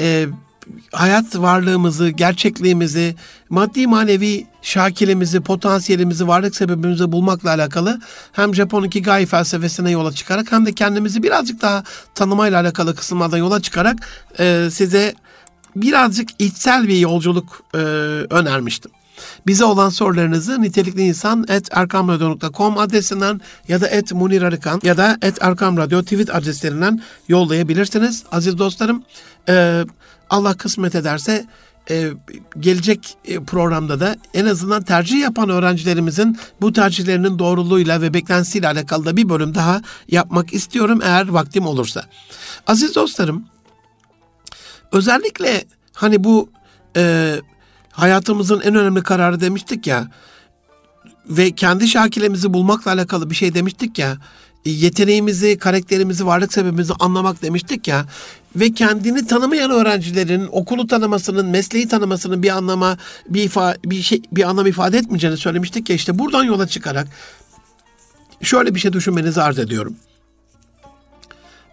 [0.00, 0.26] e,
[0.92, 3.14] hayat varlığımızı, gerçekliğimizi,
[3.50, 8.00] maddi manevi şakilimizi, potansiyelimizi, varlık sebebimizi bulmakla alakalı
[8.32, 13.62] hem Japon Ikigai felsefesine yola çıkarak hem de kendimizi birazcık daha tanımayla alakalı kısımlardan yola
[13.62, 13.96] çıkarak
[14.38, 15.14] e, size
[15.76, 17.78] birazcık içsel bir yolculuk e,
[18.30, 18.90] önermiştim.
[19.48, 25.18] Bize olan sorularınızı nitelikli insan et erkamradyo.com adresinden ya da et Munir Arıkan ya da
[25.22, 28.24] et Erkam Radyo tweet adreslerinden yollayabilirsiniz.
[28.32, 29.02] Aziz dostlarım,
[29.48, 29.84] e,
[30.30, 31.46] Allah kısmet ederse
[31.90, 32.10] e,
[32.58, 39.04] gelecek e, programda da en azından tercih yapan öğrencilerimizin bu tercihlerinin doğruluğuyla ve beklentisiyle alakalı
[39.04, 42.04] da bir bölüm daha yapmak istiyorum eğer vaktim olursa.
[42.66, 43.44] Aziz dostlarım,
[44.92, 46.50] özellikle hani bu
[46.96, 47.34] e,
[47.98, 50.08] hayatımızın en önemli kararı demiştik ya
[51.28, 54.16] ve kendi şakilemizi bulmakla alakalı bir şey demiştik ya
[54.64, 58.06] yeteneğimizi, karakterimizi, varlık sebebimizi anlamak demiştik ya
[58.56, 64.48] ve kendini tanımayan öğrencilerin okulu tanımasının, mesleği tanımasının bir anlama, bir ifa, bir şey, bir
[64.48, 67.08] anlam ifade etmeyeceğini söylemiştik ya işte buradan yola çıkarak
[68.42, 69.96] şöyle bir şey düşünmenizi arz ediyorum.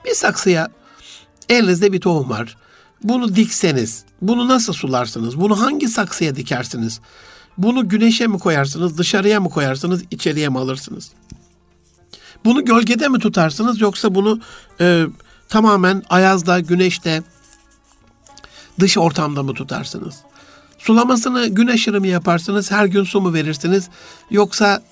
[0.06, 0.70] Bir saksıya
[1.50, 2.58] elinizde bir tohum var.
[3.06, 5.40] Bunu dikseniz, bunu nasıl sularsınız?
[5.40, 7.00] Bunu hangi saksıya dikersiniz?
[7.58, 11.12] Bunu güneşe mi koyarsınız, dışarıya mı koyarsınız, içeriye mi alırsınız?
[12.46, 14.40] Bunu gölgede mi tutarsınız yoksa bunu
[14.82, 15.06] e,
[15.50, 17.24] tamamen ayazda, güneşte,
[18.80, 20.16] dış ortamda mı tutarsınız?
[20.78, 23.90] Sulamasını gün aşırı mı yaparsınız, her gün su mu verirsiniz
[24.32, 24.84] yoksa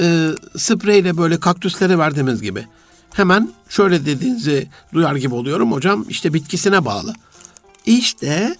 [0.00, 2.66] e, spreyle böyle kaktüsleri verdiğimiz gibi?
[3.12, 7.14] Hemen şöyle dediğinizi duyar gibi oluyorum hocam işte bitkisine bağlı.
[7.86, 8.56] İşte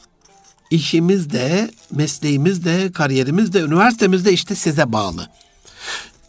[0.71, 5.29] işimiz de, mesleğimiz de, kariyerimiz de, üniversitemiz de işte size bağlı.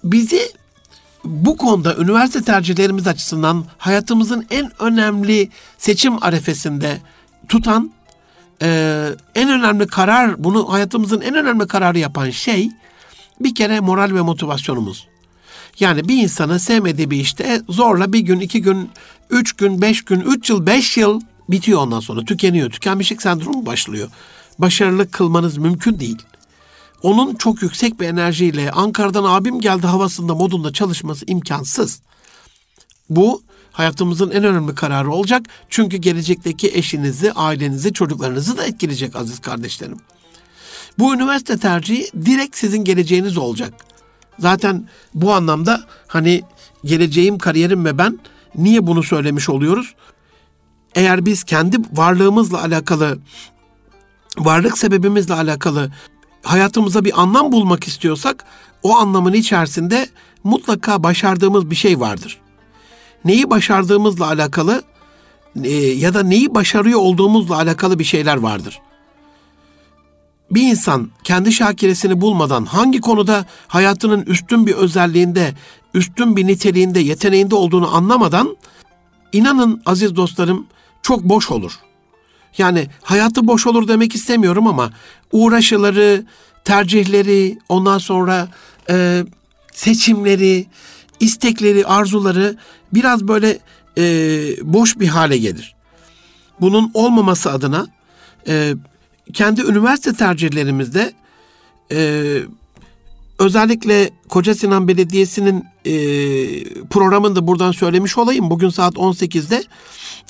[0.03, 0.51] Bizi
[1.23, 6.97] bu konuda üniversite tercihlerimiz açısından hayatımızın en önemli seçim arefesinde
[7.49, 7.91] tutan
[8.61, 12.71] e, en önemli karar, bunu hayatımızın en önemli kararı yapan şey
[13.39, 15.07] bir kere moral ve motivasyonumuz.
[15.79, 18.89] Yani bir insanı sevmediği bir işte zorla bir gün, iki gün,
[19.29, 22.25] üç gün, beş gün, üç yıl, beş yıl bitiyor ondan sonra.
[22.25, 22.69] Tükeniyor.
[22.71, 24.09] Tükenmişlik sendromu başlıyor.
[24.59, 26.17] Başarılı kılmanız mümkün değil
[27.03, 32.01] onun çok yüksek bir enerjiyle Ankara'dan abim geldi havasında modunda çalışması imkansız.
[33.09, 35.45] Bu hayatımızın en önemli kararı olacak.
[35.69, 39.97] Çünkü gelecekteki eşinizi, ailenizi, çocuklarınızı da etkileyecek aziz kardeşlerim.
[40.99, 43.73] Bu üniversite tercihi direkt sizin geleceğiniz olacak.
[44.39, 46.43] Zaten bu anlamda hani
[46.85, 48.19] geleceğim, kariyerim ve ben
[48.55, 49.95] niye bunu söylemiş oluyoruz?
[50.95, 53.19] Eğer biz kendi varlığımızla alakalı
[54.37, 55.91] varlık sebebimizle alakalı
[56.43, 58.45] hayatımıza bir anlam bulmak istiyorsak
[58.83, 60.07] o anlamın içerisinde
[60.43, 62.39] mutlaka başardığımız bir şey vardır.
[63.25, 64.83] Neyi başardığımızla alakalı
[65.63, 68.79] e, ya da neyi başarıyor olduğumuzla alakalı bir şeyler vardır.
[70.51, 75.53] Bir insan kendi şakiresini bulmadan hangi konuda hayatının üstün bir özelliğinde,
[75.93, 78.57] üstün bir niteliğinde, yeteneğinde olduğunu anlamadan
[79.33, 80.67] inanın aziz dostlarım
[81.03, 81.93] çok boş olur.''
[82.57, 84.91] Yani hayatı boş olur demek istemiyorum ama
[85.31, 86.25] uğraşıları,
[86.63, 88.47] tercihleri, ondan sonra
[88.89, 89.23] e,
[89.73, 90.65] seçimleri,
[91.19, 92.57] istekleri, arzuları
[92.93, 93.59] biraz böyle
[93.97, 94.03] e,
[94.63, 95.75] boş bir hale gelir.
[96.61, 97.87] Bunun olmaması adına
[98.47, 98.73] e,
[99.33, 101.13] kendi üniversite tercihlerimizde
[101.91, 102.23] e,
[103.39, 105.93] özellikle Koca Sinan Belediyesi'nin e,
[106.83, 108.49] programını buradan söylemiş olayım.
[108.49, 109.63] Bugün saat 18'de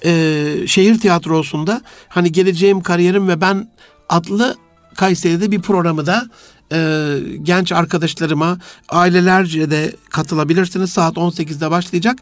[0.06, 3.68] e, şehir tiyatrosunda hani geleceğim kariyerim ve ben
[4.10, 4.58] adlı
[4.96, 6.30] Kayseri'de bir programı da
[6.72, 8.58] e, genç arkadaşlarıma
[8.90, 10.90] ailelerce de katılabilirsiniz.
[10.94, 12.20] Saat 18'de başlayacak.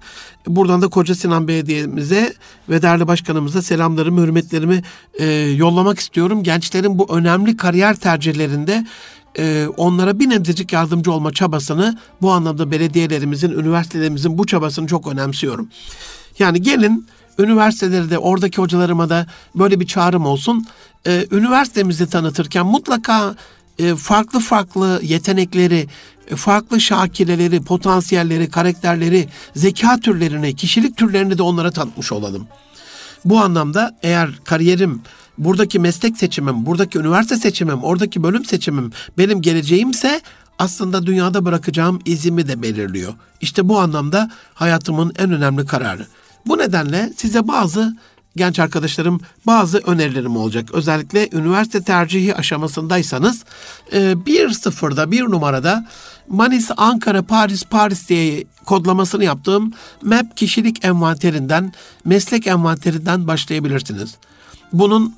[0.47, 2.33] Buradan da Koca Sinan Belediye'mize
[2.69, 4.81] ve değerli başkanımıza selamlarımı, hürmetlerimi
[5.19, 6.43] e, yollamak istiyorum.
[6.43, 8.85] Gençlerin bu önemli kariyer tercihlerinde
[9.37, 15.69] e, onlara bir nebzecik yardımcı olma çabasını bu anlamda belediyelerimizin, üniversitelerimizin bu çabasını çok önemsiyorum.
[16.39, 17.07] Yani gelin
[17.39, 20.65] üniversiteleri de oradaki hocalarıma da böyle bir çağrım olsun.
[21.07, 23.35] Ee, üniversitemizi tanıtırken mutlaka
[23.79, 25.87] e, farklı farklı yetenekleri,
[26.31, 32.47] e, farklı şakileleri, potansiyelleri, karakterleri, zeka türlerini, kişilik türlerini de onlara tanıtmış olalım.
[33.25, 35.01] Bu anlamda eğer kariyerim,
[35.37, 40.21] buradaki meslek seçimim, buradaki üniversite seçimim, oradaki bölüm seçimim benim geleceğimse
[40.59, 43.13] aslında dünyada bırakacağım izimi de belirliyor.
[43.41, 46.07] İşte bu anlamda hayatımın en önemli kararı.
[46.47, 47.95] Bu nedenle size bazı
[48.35, 50.69] genç arkadaşlarım bazı önerilerim olacak.
[50.73, 53.43] Özellikle üniversite tercihi aşamasındaysanız
[53.93, 55.87] e, bir sıfırda bir numarada
[56.27, 61.73] Manisa, Ankara, Paris, Paris diye kodlamasını yaptığım MAP kişilik envanterinden,
[62.05, 64.15] meslek envanterinden başlayabilirsiniz.
[64.73, 65.15] Bunun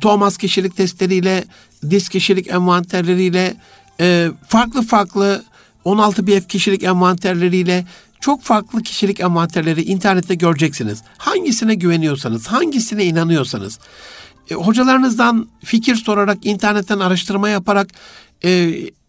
[0.00, 1.44] Thomas kişilik testleriyle,
[1.90, 3.54] DIS kişilik envanterleriyle,
[4.00, 5.44] e, farklı farklı
[5.84, 7.84] 16 BF kişilik envanterleriyle
[8.20, 11.02] çok farklı kişilik envanterleri internette göreceksiniz.
[11.18, 13.78] Hangisine güveniyorsanız, hangisine inanıyorsanız,
[14.50, 17.88] e, hocalarınızdan fikir sorarak, internetten araştırma yaparak
[18.44, 18.48] e,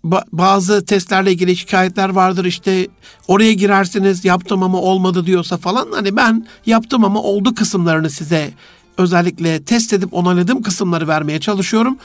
[0.06, 2.45] ba- bazı testlerle ilgili şikayetler vardır.
[2.45, 2.88] İşte
[3.28, 5.88] oraya girersiniz, yaptım ama olmadı diyorsa falan.
[5.91, 8.52] Hani ben yaptım ama oldu kısımlarını size
[8.97, 11.97] özellikle test edip onayladığım kısımları vermeye çalışıyorum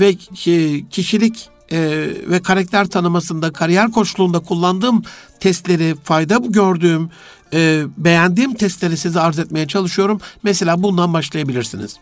[0.00, 0.14] ve
[0.90, 1.78] kişilik e,
[2.26, 5.02] ve karakter tanımasında, kariyer koçluğunda kullandığım
[5.40, 7.10] testleri, fayda gördüğüm,
[7.52, 10.20] e, beğendiğim testleri size arz etmeye çalışıyorum.
[10.42, 11.96] Mesela bundan başlayabilirsiniz.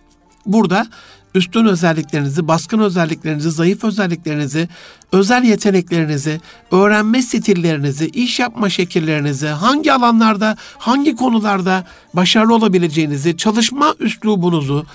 [0.46, 0.86] Burada
[1.34, 4.68] üstün özelliklerinizi, baskın özelliklerinizi, zayıf özelliklerinizi,
[5.12, 14.86] özel yeteneklerinizi, öğrenme stillerinizi, iş yapma şekillerinizi, hangi alanlarda, hangi konularda başarılı olabileceğinizi, çalışma üslubunuzu,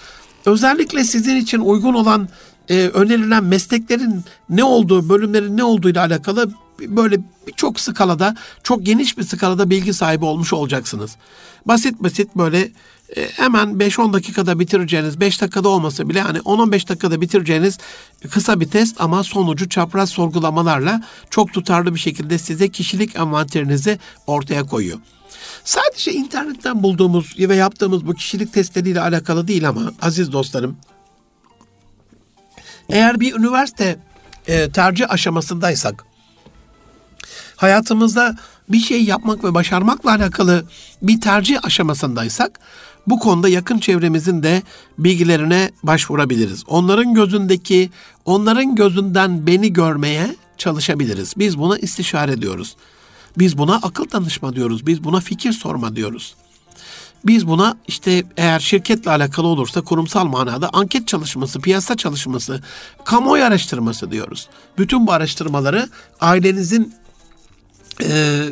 [0.48, 2.30] özellikle sizin için uygun olan
[2.70, 9.18] e, önerilen mesleklerin ne olduğu, bölümlerin ne olduğu ile alakalı böyle birçok skalada, çok geniş
[9.18, 11.16] bir skalada bilgi sahibi olmuş olacaksınız.
[11.66, 12.72] Basit basit böyle
[13.16, 17.78] e, hemen 5-10 dakikada bitireceğiniz, 5 dakikada olmasa bile hani 10-15 dakikada bitireceğiniz
[18.30, 24.64] kısa bir test ama sonucu çapraz sorgulamalarla çok tutarlı bir şekilde size kişilik envanterinizi ortaya
[24.64, 25.00] koyuyor.
[25.68, 30.78] Sadece internetten bulduğumuz ve yaptığımız bu kişilik testleriyle alakalı değil ama aziz dostlarım,
[32.90, 34.00] eğer bir üniversite
[34.48, 36.06] e, tercih aşamasındaysak,
[37.56, 38.38] hayatımızda
[38.70, 40.66] bir şey yapmak ve başarmakla alakalı
[41.02, 42.60] bir tercih aşamasındaysak,
[43.08, 44.62] bu konuda yakın çevremizin de
[44.98, 46.64] bilgilerine başvurabiliriz.
[46.68, 47.90] Onların gözündeki,
[48.26, 51.34] onların gözünden beni görmeye çalışabiliriz.
[51.38, 52.76] Biz buna istişare diyoruz.
[53.38, 54.88] Biz buna akıl danışma diyoruz.
[54.88, 56.36] Biz buna fikir sorma diyoruz.
[57.26, 62.62] Biz buna işte eğer şirketle alakalı olursa kurumsal manada anket çalışması, piyasa çalışması,
[63.06, 64.50] kamuoyu araştırması diyoruz.
[64.78, 65.90] Bütün bu araştırmaları
[66.22, 66.94] ailenizin
[68.04, 68.44] e,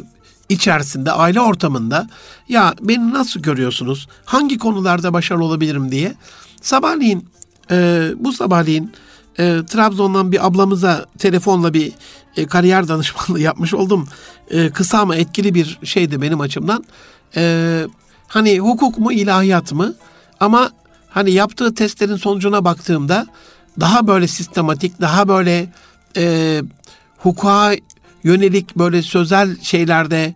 [0.50, 2.10] içerisinde, aile ortamında
[2.50, 6.16] ya beni nasıl görüyorsunuz, hangi konularda başarılı olabilirim diye
[6.62, 7.30] sabahleyin,
[7.72, 8.92] e, bu sabahleyin
[9.40, 11.92] e, Trabzon'dan bir ablamıza telefonla bir
[12.38, 14.08] e, kariyer danışmanlığı yapmış oldum.
[14.50, 16.84] E, kısa ama etkili bir şeydi benim açımdan.
[17.36, 17.84] E,
[18.28, 19.96] hani hukuk mu ilahiyat mı?
[20.40, 20.72] Ama
[21.10, 23.28] hani yaptığı testlerin sonucuna baktığımda
[23.80, 25.70] daha böyle sistematik, daha böyle
[26.18, 26.62] e,
[27.18, 27.76] hukuka
[28.24, 30.34] yönelik böyle sözel şeylerde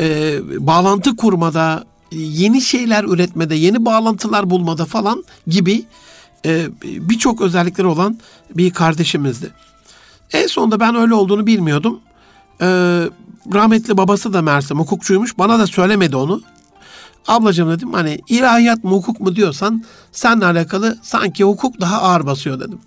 [0.00, 5.84] e, bağlantı kurmada, yeni şeyler üretmede, yeni bağlantılar bulmada falan gibi
[6.46, 8.18] e, birçok özellikleri olan
[8.54, 9.50] bir kardeşimizdi.
[10.32, 12.00] En sonunda ben öyle olduğunu bilmiyordum.
[12.60, 12.66] E,
[13.54, 15.38] rahmetli babası da Mersem hukukçuymuş.
[15.38, 16.42] Bana da söylemedi onu.
[17.28, 22.60] Ablacığım dedim hani ilahiyat mı hukuk mu diyorsan seninle alakalı sanki hukuk daha ağır basıyor
[22.60, 22.78] dedim.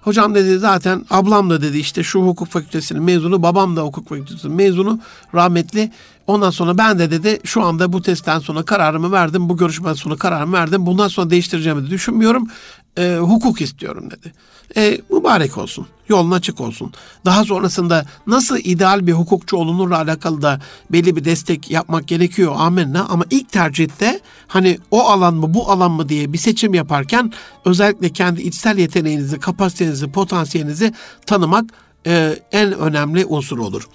[0.00, 4.56] Hocam dedi zaten ablam da dedi işte şu hukuk fakültesinin mezunu, babam da hukuk fakültesinin
[4.56, 5.00] mezunu
[5.34, 5.92] rahmetli.
[6.26, 10.16] Ondan sonra ben de dedi şu anda bu testten sonra kararımı verdim, bu görüşmeden sonra
[10.16, 10.86] kararımı verdim.
[10.86, 12.48] Bundan sonra değiştireceğimi de düşünmüyorum.
[12.98, 14.32] E, hukuk istiyorum dedi.
[14.76, 16.92] E, mübarek olsun, yolun açık olsun.
[17.24, 20.60] Daha sonrasında nasıl ideal bir hukukçu olunurla alakalı da
[20.92, 23.06] belli bir destek yapmak gerekiyor amenna.
[23.08, 27.32] Ama ilk tercihte hani o alan mı bu alan mı diye bir seçim yaparken
[27.64, 30.92] özellikle kendi içsel yeteneğinizi, kapasitenizi, potansiyelinizi
[31.26, 31.70] tanımak
[32.06, 33.88] e, en önemli unsur olur.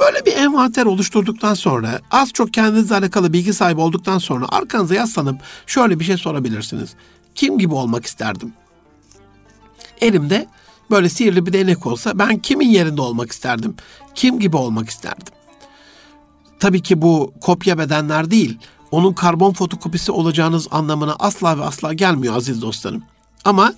[0.00, 5.40] Böyle bir envanter oluşturduktan sonra az çok kendinizle alakalı bilgi sahibi olduktan sonra arkanıza yaslanıp
[5.66, 6.94] şöyle bir şey sorabilirsiniz.
[7.34, 8.52] Kim gibi olmak isterdim?
[10.00, 10.46] Elimde
[10.90, 13.74] böyle sihirli bir değnek olsa ben kimin yerinde olmak isterdim?
[14.14, 15.34] Kim gibi olmak isterdim?
[16.60, 18.58] Tabii ki bu kopya bedenler değil,
[18.90, 23.02] onun karbon fotokopisi olacağınız anlamına asla ve asla gelmiyor aziz dostlarım.
[23.44, 23.74] Ama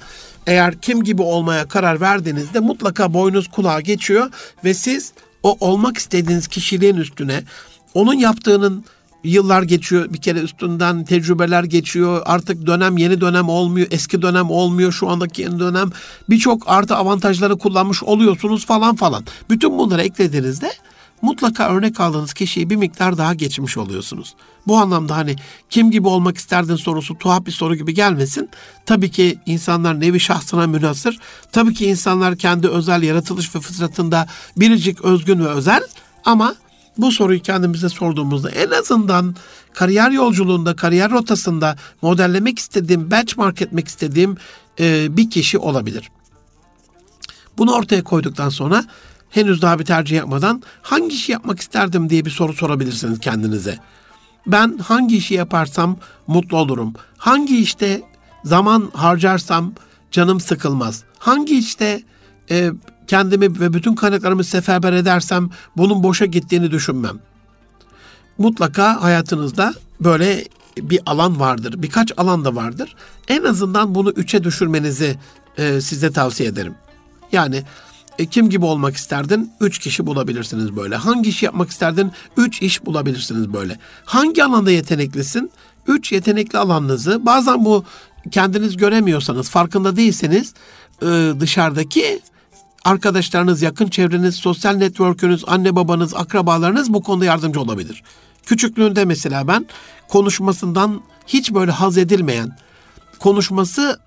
[0.46, 4.30] eğer kim gibi olmaya karar verdiğinizde mutlaka boynuz kulağa geçiyor
[4.64, 7.44] ve siz o olmak istediğiniz kişiliğin üstüne
[7.94, 8.84] onun yaptığının
[9.26, 14.92] yıllar geçiyor bir kere üstünden tecrübeler geçiyor artık dönem yeni dönem olmuyor eski dönem olmuyor
[14.92, 15.90] şu andaki yeni dönem
[16.30, 20.72] birçok artı avantajları kullanmış oluyorsunuz falan falan bütün bunları eklediğinizde
[21.22, 24.34] mutlaka örnek aldığınız kişiyi bir miktar daha geçmiş oluyorsunuz.
[24.66, 25.36] Bu anlamda hani
[25.70, 28.50] kim gibi olmak isterdin sorusu tuhaf bir soru gibi gelmesin.
[28.86, 31.18] Tabii ki insanlar nevi şahsına münasır.
[31.52, 35.82] Tabii ki insanlar kendi özel yaratılış ve fıtratında biricik, özgün ve özel.
[36.24, 36.54] Ama
[36.98, 39.36] bu soruyu kendimize sorduğumuzda en azından
[39.74, 44.36] kariyer yolculuğunda, kariyer rotasında modellemek istediğim, benchmark etmek istediğim
[44.80, 46.10] e, bir kişi olabilir.
[47.58, 48.84] Bunu ortaya koyduktan sonra
[49.30, 53.78] henüz daha bir tercih yapmadan hangi işi yapmak isterdim diye bir soru sorabilirsiniz kendinize.
[54.46, 56.94] Ben hangi işi yaparsam mutlu olurum.
[57.16, 58.02] Hangi işte
[58.44, 59.72] zaman harcarsam
[60.10, 61.04] canım sıkılmaz.
[61.18, 62.02] Hangi işte
[62.50, 62.70] e,
[63.06, 67.18] kendimi ve bütün kaynaklarımı seferber edersem bunun boşa gittiğini düşünmem.
[68.38, 70.44] Mutlaka hayatınızda böyle
[70.78, 71.74] bir alan vardır.
[71.82, 72.96] Birkaç alan da vardır.
[73.28, 75.18] En azından bunu üçe düşürmenizi
[75.58, 76.74] e, size tavsiye ederim.
[77.32, 77.62] Yani
[78.18, 79.52] e, kim gibi olmak isterdin?
[79.60, 80.96] Üç kişi bulabilirsiniz böyle.
[80.96, 82.12] Hangi iş yapmak isterdin?
[82.36, 83.78] Üç iş bulabilirsiniz böyle.
[84.04, 85.50] Hangi alanda yeteneklisin?
[85.86, 87.84] Üç yetenekli alanınızı bazen bu
[88.30, 90.54] kendiniz göremiyorsanız, farkında değilseniz
[91.02, 92.20] e, dışarıdaki
[92.86, 98.02] arkadaşlarınız, yakın çevreniz, sosyal network'ünüz, anne babanız, akrabalarınız bu konuda yardımcı olabilir.
[98.46, 99.66] Küçüklüğünde mesela ben
[100.08, 102.56] konuşmasından hiç böyle haz edilmeyen,
[103.18, 104.00] konuşması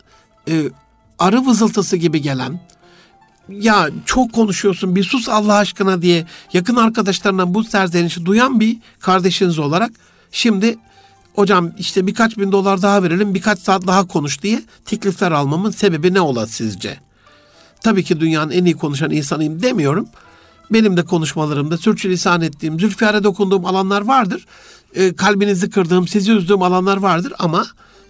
[0.50, 0.64] e,
[1.20, 2.60] arı vızıltısı gibi gelen,
[3.50, 9.60] ya çok konuşuyorsun bir sus Allah aşkına diye yakın arkadaşlarından bu serzenişi duyan bir kardeşiniz
[9.60, 9.92] olarak
[10.32, 10.78] şimdi
[11.34, 16.14] hocam işte birkaç bin dolar daha verelim birkaç saat daha konuş diye teklifler almamın sebebi
[16.14, 17.09] ne ola sizce?
[17.84, 20.08] Tabii ki dünyanın en iyi konuşan insanıyım demiyorum.
[20.72, 24.46] Benim de konuşmalarımda sürçülisan ettiğim, zülfiyare dokunduğum alanlar vardır.
[24.96, 27.66] E, kalbinizi kırdığım, sizi üzdüğüm alanlar vardır ama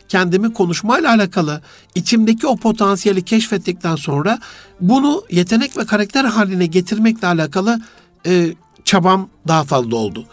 [0.09, 1.61] kendimi konuşmayla alakalı
[1.95, 4.39] içimdeki o potansiyeli keşfettikten sonra
[4.81, 7.81] bunu yetenek ve karakter haline getirmekle alakalı
[8.25, 8.53] e,
[8.85, 10.25] çabam daha fazla oldu.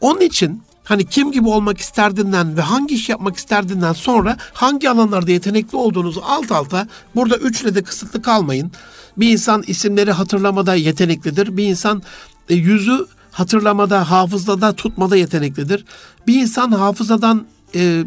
[0.00, 5.30] Onun için hani kim gibi olmak isterdinden ve hangi iş yapmak isterdinden sonra hangi alanlarda
[5.30, 8.72] yetenekli olduğunuzu alt alta burada üçle de kısıtlı kalmayın.
[9.16, 11.56] Bir insan isimleri hatırlamada yeteneklidir.
[11.56, 12.02] Bir insan
[12.48, 15.84] e, yüzü hatırlamada, hafızada tutmada yeteneklidir.
[16.26, 18.04] Bir insan hafızadan e,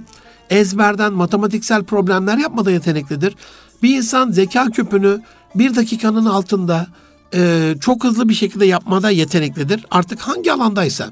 [0.49, 3.35] ezberden matematiksel problemler yapmada yeteneklidir.
[3.83, 5.21] Bir insan zeka küpünü
[5.55, 6.87] bir dakikanın altında
[7.33, 9.85] e, çok hızlı bir şekilde yapmada yeteneklidir.
[9.91, 11.11] Artık hangi alandaysa.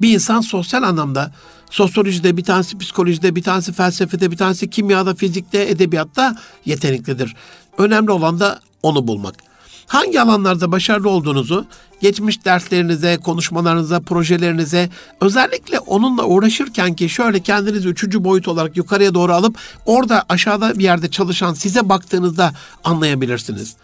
[0.00, 1.32] Bir insan sosyal anlamda
[1.70, 7.34] sosyolojide, bir tanesi psikolojide, bir tanesi felsefede, bir tanesi kimyada, fizikte, edebiyatta yeteneklidir.
[7.78, 9.34] Önemli olan da onu bulmak.
[9.86, 11.66] Hangi alanlarda başarılı olduğunuzu
[12.00, 14.90] geçmiş derslerinize, konuşmalarınıza, projelerinize
[15.20, 20.84] özellikle onunla uğraşırken ki şöyle kendinizi üçüncü boyut olarak yukarıya doğru alıp orada aşağıda bir
[20.84, 22.52] yerde çalışan size baktığınızda
[22.84, 23.76] anlayabilirsiniz.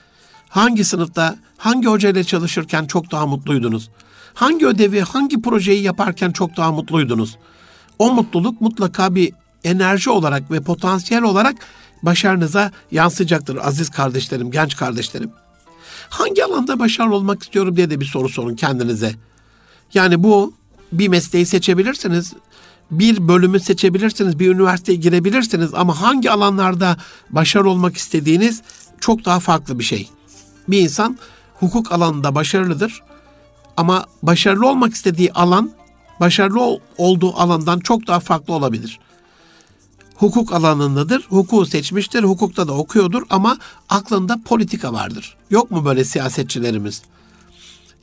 [0.49, 3.89] Hangi sınıfta, hangi hocayla çalışırken çok daha mutluydunuz?
[4.35, 7.37] Hangi ödevi, hangi projeyi yaparken çok daha mutluydunuz?
[7.99, 9.33] O mutluluk mutlaka bir
[9.65, 11.57] enerji olarak ve potansiyel olarak
[12.03, 15.31] başarınıza yansıyacaktır aziz kardeşlerim, genç kardeşlerim.
[16.09, 19.15] Hangi alanda başarılı olmak istiyorum diye de bir soru sorun kendinize.
[19.95, 20.55] Yani bu
[20.93, 22.33] bir mesleği seçebilirsiniz,
[22.91, 26.97] bir bölümü seçebilirsiniz, bir üniversiteye girebilirsiniz ama hangi alanlarda
[27.31, 28.63] başarılı olmak istediğiniz
[29.01, 30.09] çok daha farklı bir şey.
[30.69, 31.19] Bir insan
[31.55, 33.03] hukuk alanında başarılıdır
[33.81, 35.71] ama başarılı olmak istediği alan
[36.21, 39.01] başarılı olduğu alandan çok daha farklı olabilir
[40.21, 41.27] hukuk alanındadır.
[41.29, 43.59] Hukuku seçmiştir, hukukta da okuyordur ama
[43.89, 45.37] aklında politika vardır.
[45.51, 47.03] Yok mu böyle siyasetçilerimiz?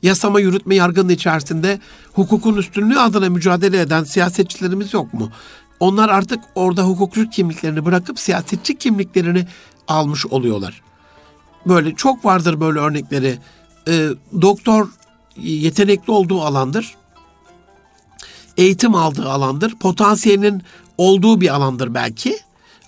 [0.03, 1.79] Yasama, yürütme, yargının içerisinde
[2.13, 5.31] hukukun üstünlüğü adına mücadele eden siyasetçilerimiz yok mu?
[5.79, 9.47] Onlar artık orada hukukçu kimliklerini bırakıp siyasetçi kimliklerini
[9.87, 10.81] almış oluyorlar.
[11.65, 13.39] Böyle çok vardır böyle örnekleri.
[13.87, 14.09] Ee,
[14.41, 14.87] doktor
[15.41, 16.95] yetenekli olduğu alandır.
[18.57, 19.75] Eğitim aldığı alandır.
[19.75, 20.63] Potansiyelinin
[20.97, 22.39] olduğu bir alandır belki.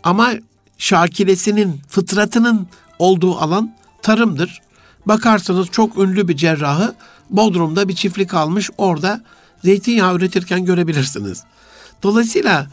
[0.04, 0.32] Ama
[0.78, 2.68] şakilesinin, fıtratının
[3.00, 4.62] olduğu alan tarımdır.
[5.06, 6.96] Bakarsınız çok ünlü bir cerrahı
[7.30, 9.22] Bodrum'da bir çiftlik almış orada
[9.64, 11.44] zeytinyağı üretirken görebilirsiniz.
[12.04, 12.68] Dolayısıyla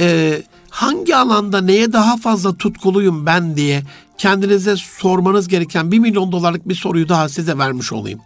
[0.00, 3.82] e, hangi alanda neye daha fazla tutkuluyum ben diye
[4.18, 8.20] kendinize sormanız gereken bir milyon dolarlık bir soruyu daha size vermiş olayım.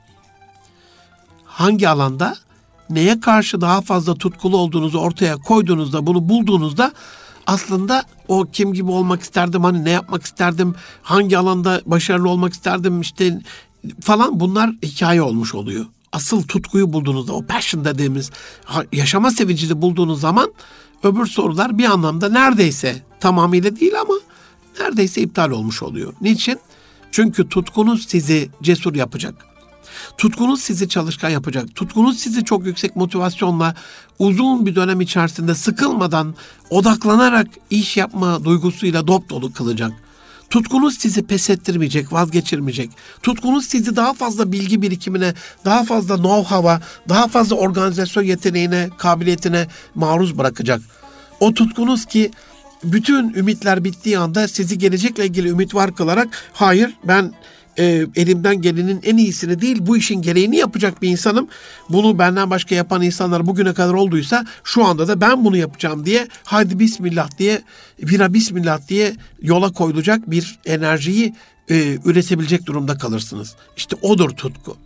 [1.61, 2.37] Hangi alanda
[2.91, 6.93] neye karşı daha fazla tutkulu olduğunuzu ortaya koyduğunuzda, bunu bulduğunuzda
[7.47, 13.01] aslında o kim gibi olmak isterdim, hani ne yapmak isterdim, hangi alanda başarılı olmak isterdim
[13.01, 13.41] işte
[14.01, 15.87] falan bunlar hikaye olmuş oluyor.
[16.13, 18.31] Asıl tutkuyu bulduğunuzda, o passion dediğimiz
[18.93, 20.53] yaşama sevincini bulduğunuz zaman
[21.03, 24.15] öbür sorular bir anlamda neredeyse tamamıyla değil ama
[24.81, 26.13] neredeyse iptal olmuş oluyor.
[26.21, 26.59] Niçin?
[27.11, 29.50] Çünkü tutkunuz sizi cesur yapacak.
[30.19, 31.75] Tutkunuz sizi çalışkan yapacak.
[31.75, 33.75] Tutkunuz sizi çok yüksek motivasyonla
[34.19, 36.35] uzun bir dönem içerisinde sıkılmadan
[36.71, 39.93] odaklanarak iş yapma duygusuyla dop dolu kılacak.
[40.51, 42.91] Tutkunuz sizi pes ettirmeyecek, vazgeçirmeyecek.
[43.23, 45.35] Tutkunuz sizi daha fazla bilgi birikimine,
[45.65, 50.81] daha fazla know-how'a, daha fazla organizasyon yeteneğine, kabiliyetine maruz bırakacak.
[51.41, 52.31] O tutkunuz ki
[52.85, 57.35] bütün ümitler bittiği anda sizi gelecekle ilgili ümit var kılarak hayır ben
[57.79, 61.49] e, elimden gelenin en iyisini değil bu işin gereğini yapacak bir insanım.
[61.89, 66.29] Bunu benden başka yapan insanlar bugüne kadar olduysa şu anda da ben bunu yapacağım diye
[66.45, 67.63] hadi bismillah diye
[68.03, 71.35] vira bismillah diye yola koyulacak bir enerjiyi
[71.71, 73.55] e, üretebilecek durumda kalırsınız.
[73.77, 74.77] İşte odur tutku.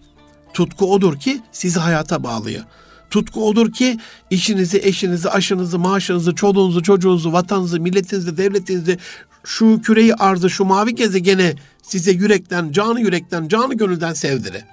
[0.55, 2.64] Tutku odur ki sizi hayata bağlıyor.
[3.11, 3.99] Tutku odur ki
[4.30, 8.99] işinizi, eşinizi, aşınızı, maaşınızı, çoluğunuzu, çocuğunuzu, vatanınızı, milletinizi, devletinizi,
[9.45, 14.64] şu küreyi arzı, şu mavi gezegeni size yürekten, canı yürekten, canı gönülden sevdire.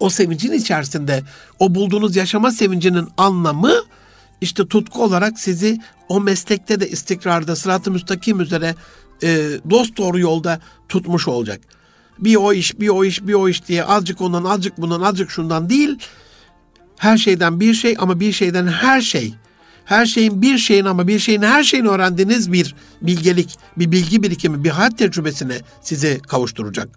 [0.00, 1.22] O sevincin içerisinde
[1.58, 3.74] o bulduğunuz yaşama sevincinin anlamı
[4.40, 8.74] işte tutku olarak sizi o meslekte de istikrarda sırat-ı müstakim üzere
[9.22, 11.60] e, dost doğru yolda tutmuş olacak.
[12.18, 15.30] Bir o iş, bir o iş, bir o iş diye azıcık ondan, azıcık bundan, azıcık
[15.30, 15.98] şundan değil.
[16.98, 19.34] Her şeyden bir şey ama bir şeyden her şey.
[19.84, 24.64] Her şeyin bir şeyin ama bir şeyin her şeyini öğrendiğiniz bir bilgelik, bir bilgi birikimi,
[24.64, 26.88] bir hayat tecrübesine sizi kavuşturacak.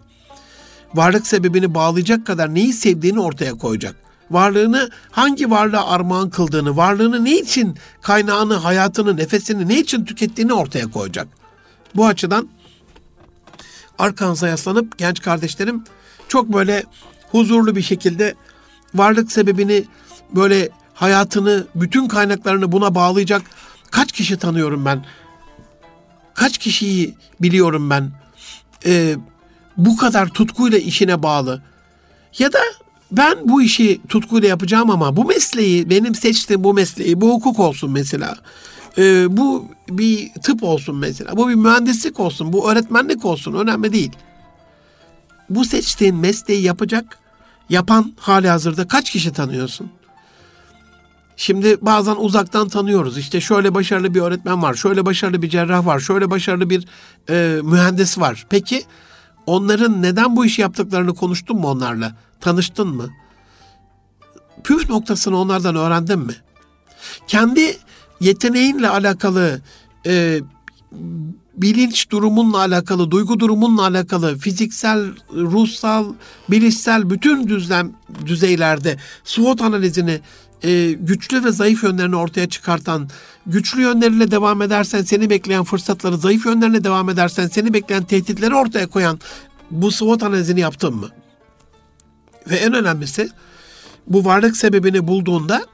[0.94, 3.96] Varlık sebebini bağlayacak kadar neyi sevdiğini ortaya koyacak.
[4.30, 10.90] Varlığını hangi varlığa armağan kıldığını, varlığını ne için kaynağını, hayatını, nefesini ne için tükettiğini ortaya
[10.90, 11.28] koyacak.
[11.96, 12.48] Bu açıdan
[13.98, 15.84] arkanıza yaslanıp genç kardeşlerim
[16.28, 16.84] çok böyle
[17.30, 18.34] huzurlu bir şekilde
[18.94, 19.84] varlık sebebini
[20.34, 20.68] böyle
[21.00, 23.42] hayatını, bütün kaynaklarını buna bağlayacak
[23.90, 25.04] kaç kişi tanıyorum ben?
[26.34, 28.10] Kaç kişiyi biliyorum ben?
[28.86, 29.16] Ee,
[29.76, 31.62] bu kadar tutkuyla işine bağlı.
[32.38, 32.58] Ya da
[33.12, 37.90] ben bu işi tutkuyla yapacağım ama bu mesleği, benim seçtiğim bu mesleği, bu hukuk olsun
[37.90, 38.36] mesela.
[38.98, 41.36] Ee, bu bir tıp olsun mesela.
[41.36, 43.54] Bu bir mühendislik olsun, bu öğretmenlik olsun.
[43.54, 44.12] Önemli değil.
[45.50, 47.18] Bu seçtiğin mesleği yapacak,
[47.68, 49.90] yapan hali hazırda kaç kişi tanıyorsun?
[51.40, 53.18] Şimdi bazen uzaktan tanıyoruz.
[53.18, 56.84] İşte şöyle başarılı bir öğretmen var, şöyle başarılı bir cerrah var, şöyle başarılı bir
[57.30, 58.46] e, mühendis var.
[58.50, 58.82] Peki
[59.46, 62.16] onların neden bu işi yaptıklarını konuştun mu onlarla?
[62.40, 63.08] Tanıştın mı?
[64.64, 66.34] Püf noktasını onlardan öğrendin mi?
[67.26, 67.76] Kendi
[68.20, 69.60] yeteneğinle alakalı,
[70.06, 70.40] e,
[71.56, 76.12] bilinç durumunla alakalı, duygu durumunla alakalı, fiziksel, ruhsal,
[76.48, 77.92] bilişsel bütün düzlem
[78.26, 80.20] düzeylerde SWOT analizini
[80.62, 83.08] e, güçlü ve zayıf yönlerini ortaya çıkartan,
[83.46, 88.86] güçlü yönleriyle devam edersen seni bekleyen fırsatları, zayıf yönlerine devam edersen seni bekleyen tehditleri ortaya
[88.86, 89.20] koyan
[89.70, 91.08] bu SWOT analizini yaptın mı?
[92.50, 93.30] Ve en önemlisi
[94.06, 95.66] bu varlık sebebini bulduğunda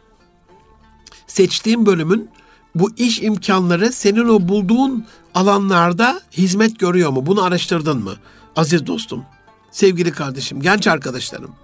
[1.27, 2.31] seçtiğin bölümün
[2.75, 7.27] bu iş imkanları senin o bulduğun alanlarda hizmet görüyor mu?
[7.27, 8.15] Bunu araştırdın mı?
[8.57, 9.25] Aziz dostum,
[9.71, 11.64] sevgili kardeşim, genç arkadaşlarım.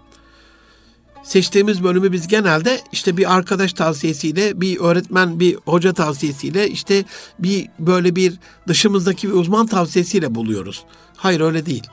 [1.24, 7.04] Seçtiğimiz bölümü biz genelde işte bir arkadaş tavsiyesiyle, bir öğretmen, bir hoca tavsiyesiyle, işte
[7.38, 8.34] bir böyle bir
[8.68, 10.84] dışımızdaki bir uzman tavsiyesiyle buluyoruz.
[11.16, 11.86] Hayır öyle değil.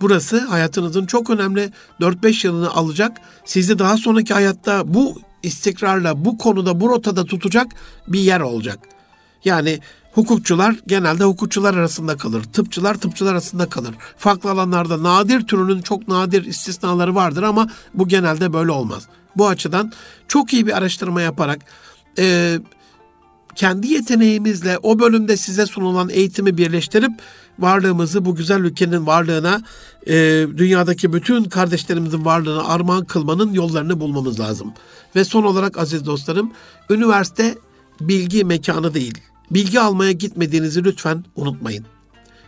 [0.00, 1.70] Burası hayatınızın çok önemli
[2.00, 3.16] 4-5 yılını alacak.
[3.44, 7.66] Sizi daha sonraki hayatta bu istikrarla bu konuda bu rotada tutacak
[8.08, 8.78] bir yer olacak.
[9.44, 9.78] Yani
[10.18, 12.42] hukukçular genelde hukukçular arasında kalır.
[12.42, 13.94] Tıpçılar tıpçılar arasında kalır.
[14.16, 19.08] Farklı alanlarda nadir türünün çok nadir istisnaları vardır ama bu genelde böyle olmaz.
[19.36, 19.92] Bu açıdan
[20.28, 21.60] çok iyi bir araştırma yaparak
[22.18, 22.58] e,
[23.54, 27.12] kendi yeteneğimizle o bölümde size sunulan eğitimi birleştirip
[27.58, 29.62] varlığımızı bu güzel ülkenin varlığına,
[30.06, 30.14] e,
[30.56, 34.72] dünyadaki bütün kardeşlerimizin varlığına armağan kılmanın yollarını bulmamız lazım.
[35.16, 36.52] Ve son olarak aziz dostlarım,
[36.90, 37.58] üniversite
[38.00, 39.18] bilgi mekanı değil.
[39.50, 41.84] Bilgi almaya gitmediğinizi lütfen unutmayın.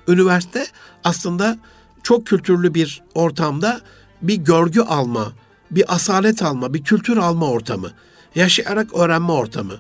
[0.09, 0.67] Üniversite
[1.05, 1.59] aslında
[2.03, 3.81] çok kültürlü bir ortamda
[4.23, 5.33] bir görgü alma,
[5.71, 7.91] bir asalet alma, bir kültür alma ortamı.
[8.35, 9.75] Yaşayarak öğrenme ortamı.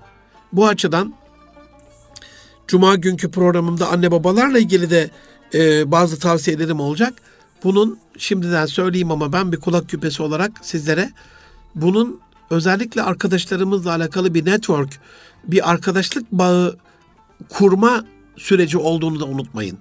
[0.53, 1.15] Bu açıdan
[2.71, 5.11] Cuma günkü programımda anne babalarla ilgili de
[5.55, 7.15] e, bazı tavsiyelerim olacak.
[7.65, 11.13] Bunun şimdiden söyleyeyim ama ben bir kulak küpesi olarak sizlere
[11.75, 15.01] bunun özellikle arkadaşlarımızla alakalı bir network,
[15.45, 16.77] bir arkadaşlık bağı
[17.49, 18.05] kurma
[18.37, 19.79] süreci olduğunu da unutmayın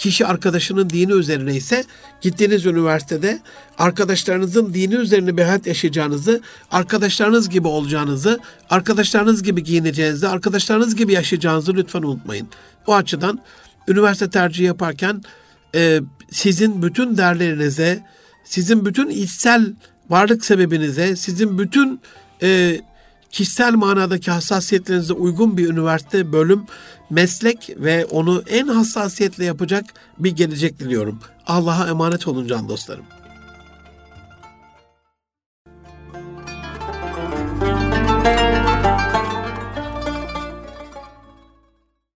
[0.00, 1.84] kişi arkadaşının dini üzerine ise
[2.20, 3.40] gittiğiniz üniversitede
[3.78, 6.40] arkadaşlarınızın dini üzerine bir hayat yaşayacağınızı,
[6.70, 8.40] arkadaşlarınız gibi olacağınızı,
[8.70, 12.48] arkadaşlarınız gibi giyineceğinizi, arkadaşlarınız gibi yaşayacağınızı lütfen unutmayın.
[12.86, 13.40] O açıdan
[13.88, 15.22] üniversite tercihi yaparken
[15.74, 16.00] e,
[16.30, 18.06] sizin bütün değerlerinize,
[18.44, 19.72] sizin bütün içsel
[20.10, 22.00] varlık sebebinize, sizin bütün
[22.42, 22.80] e,
[23.30, 26.62] kişisel manadaki hassasiyetlerinize uygun bir üniversite, bölüm,
[27.10, 29.84] meslek ve onu en hassasiyetle yapacak
[30.18, 31.18] bir gelecek diliyorum.
[31.46, 33.04] Allah'a emanet olun can dostlarım.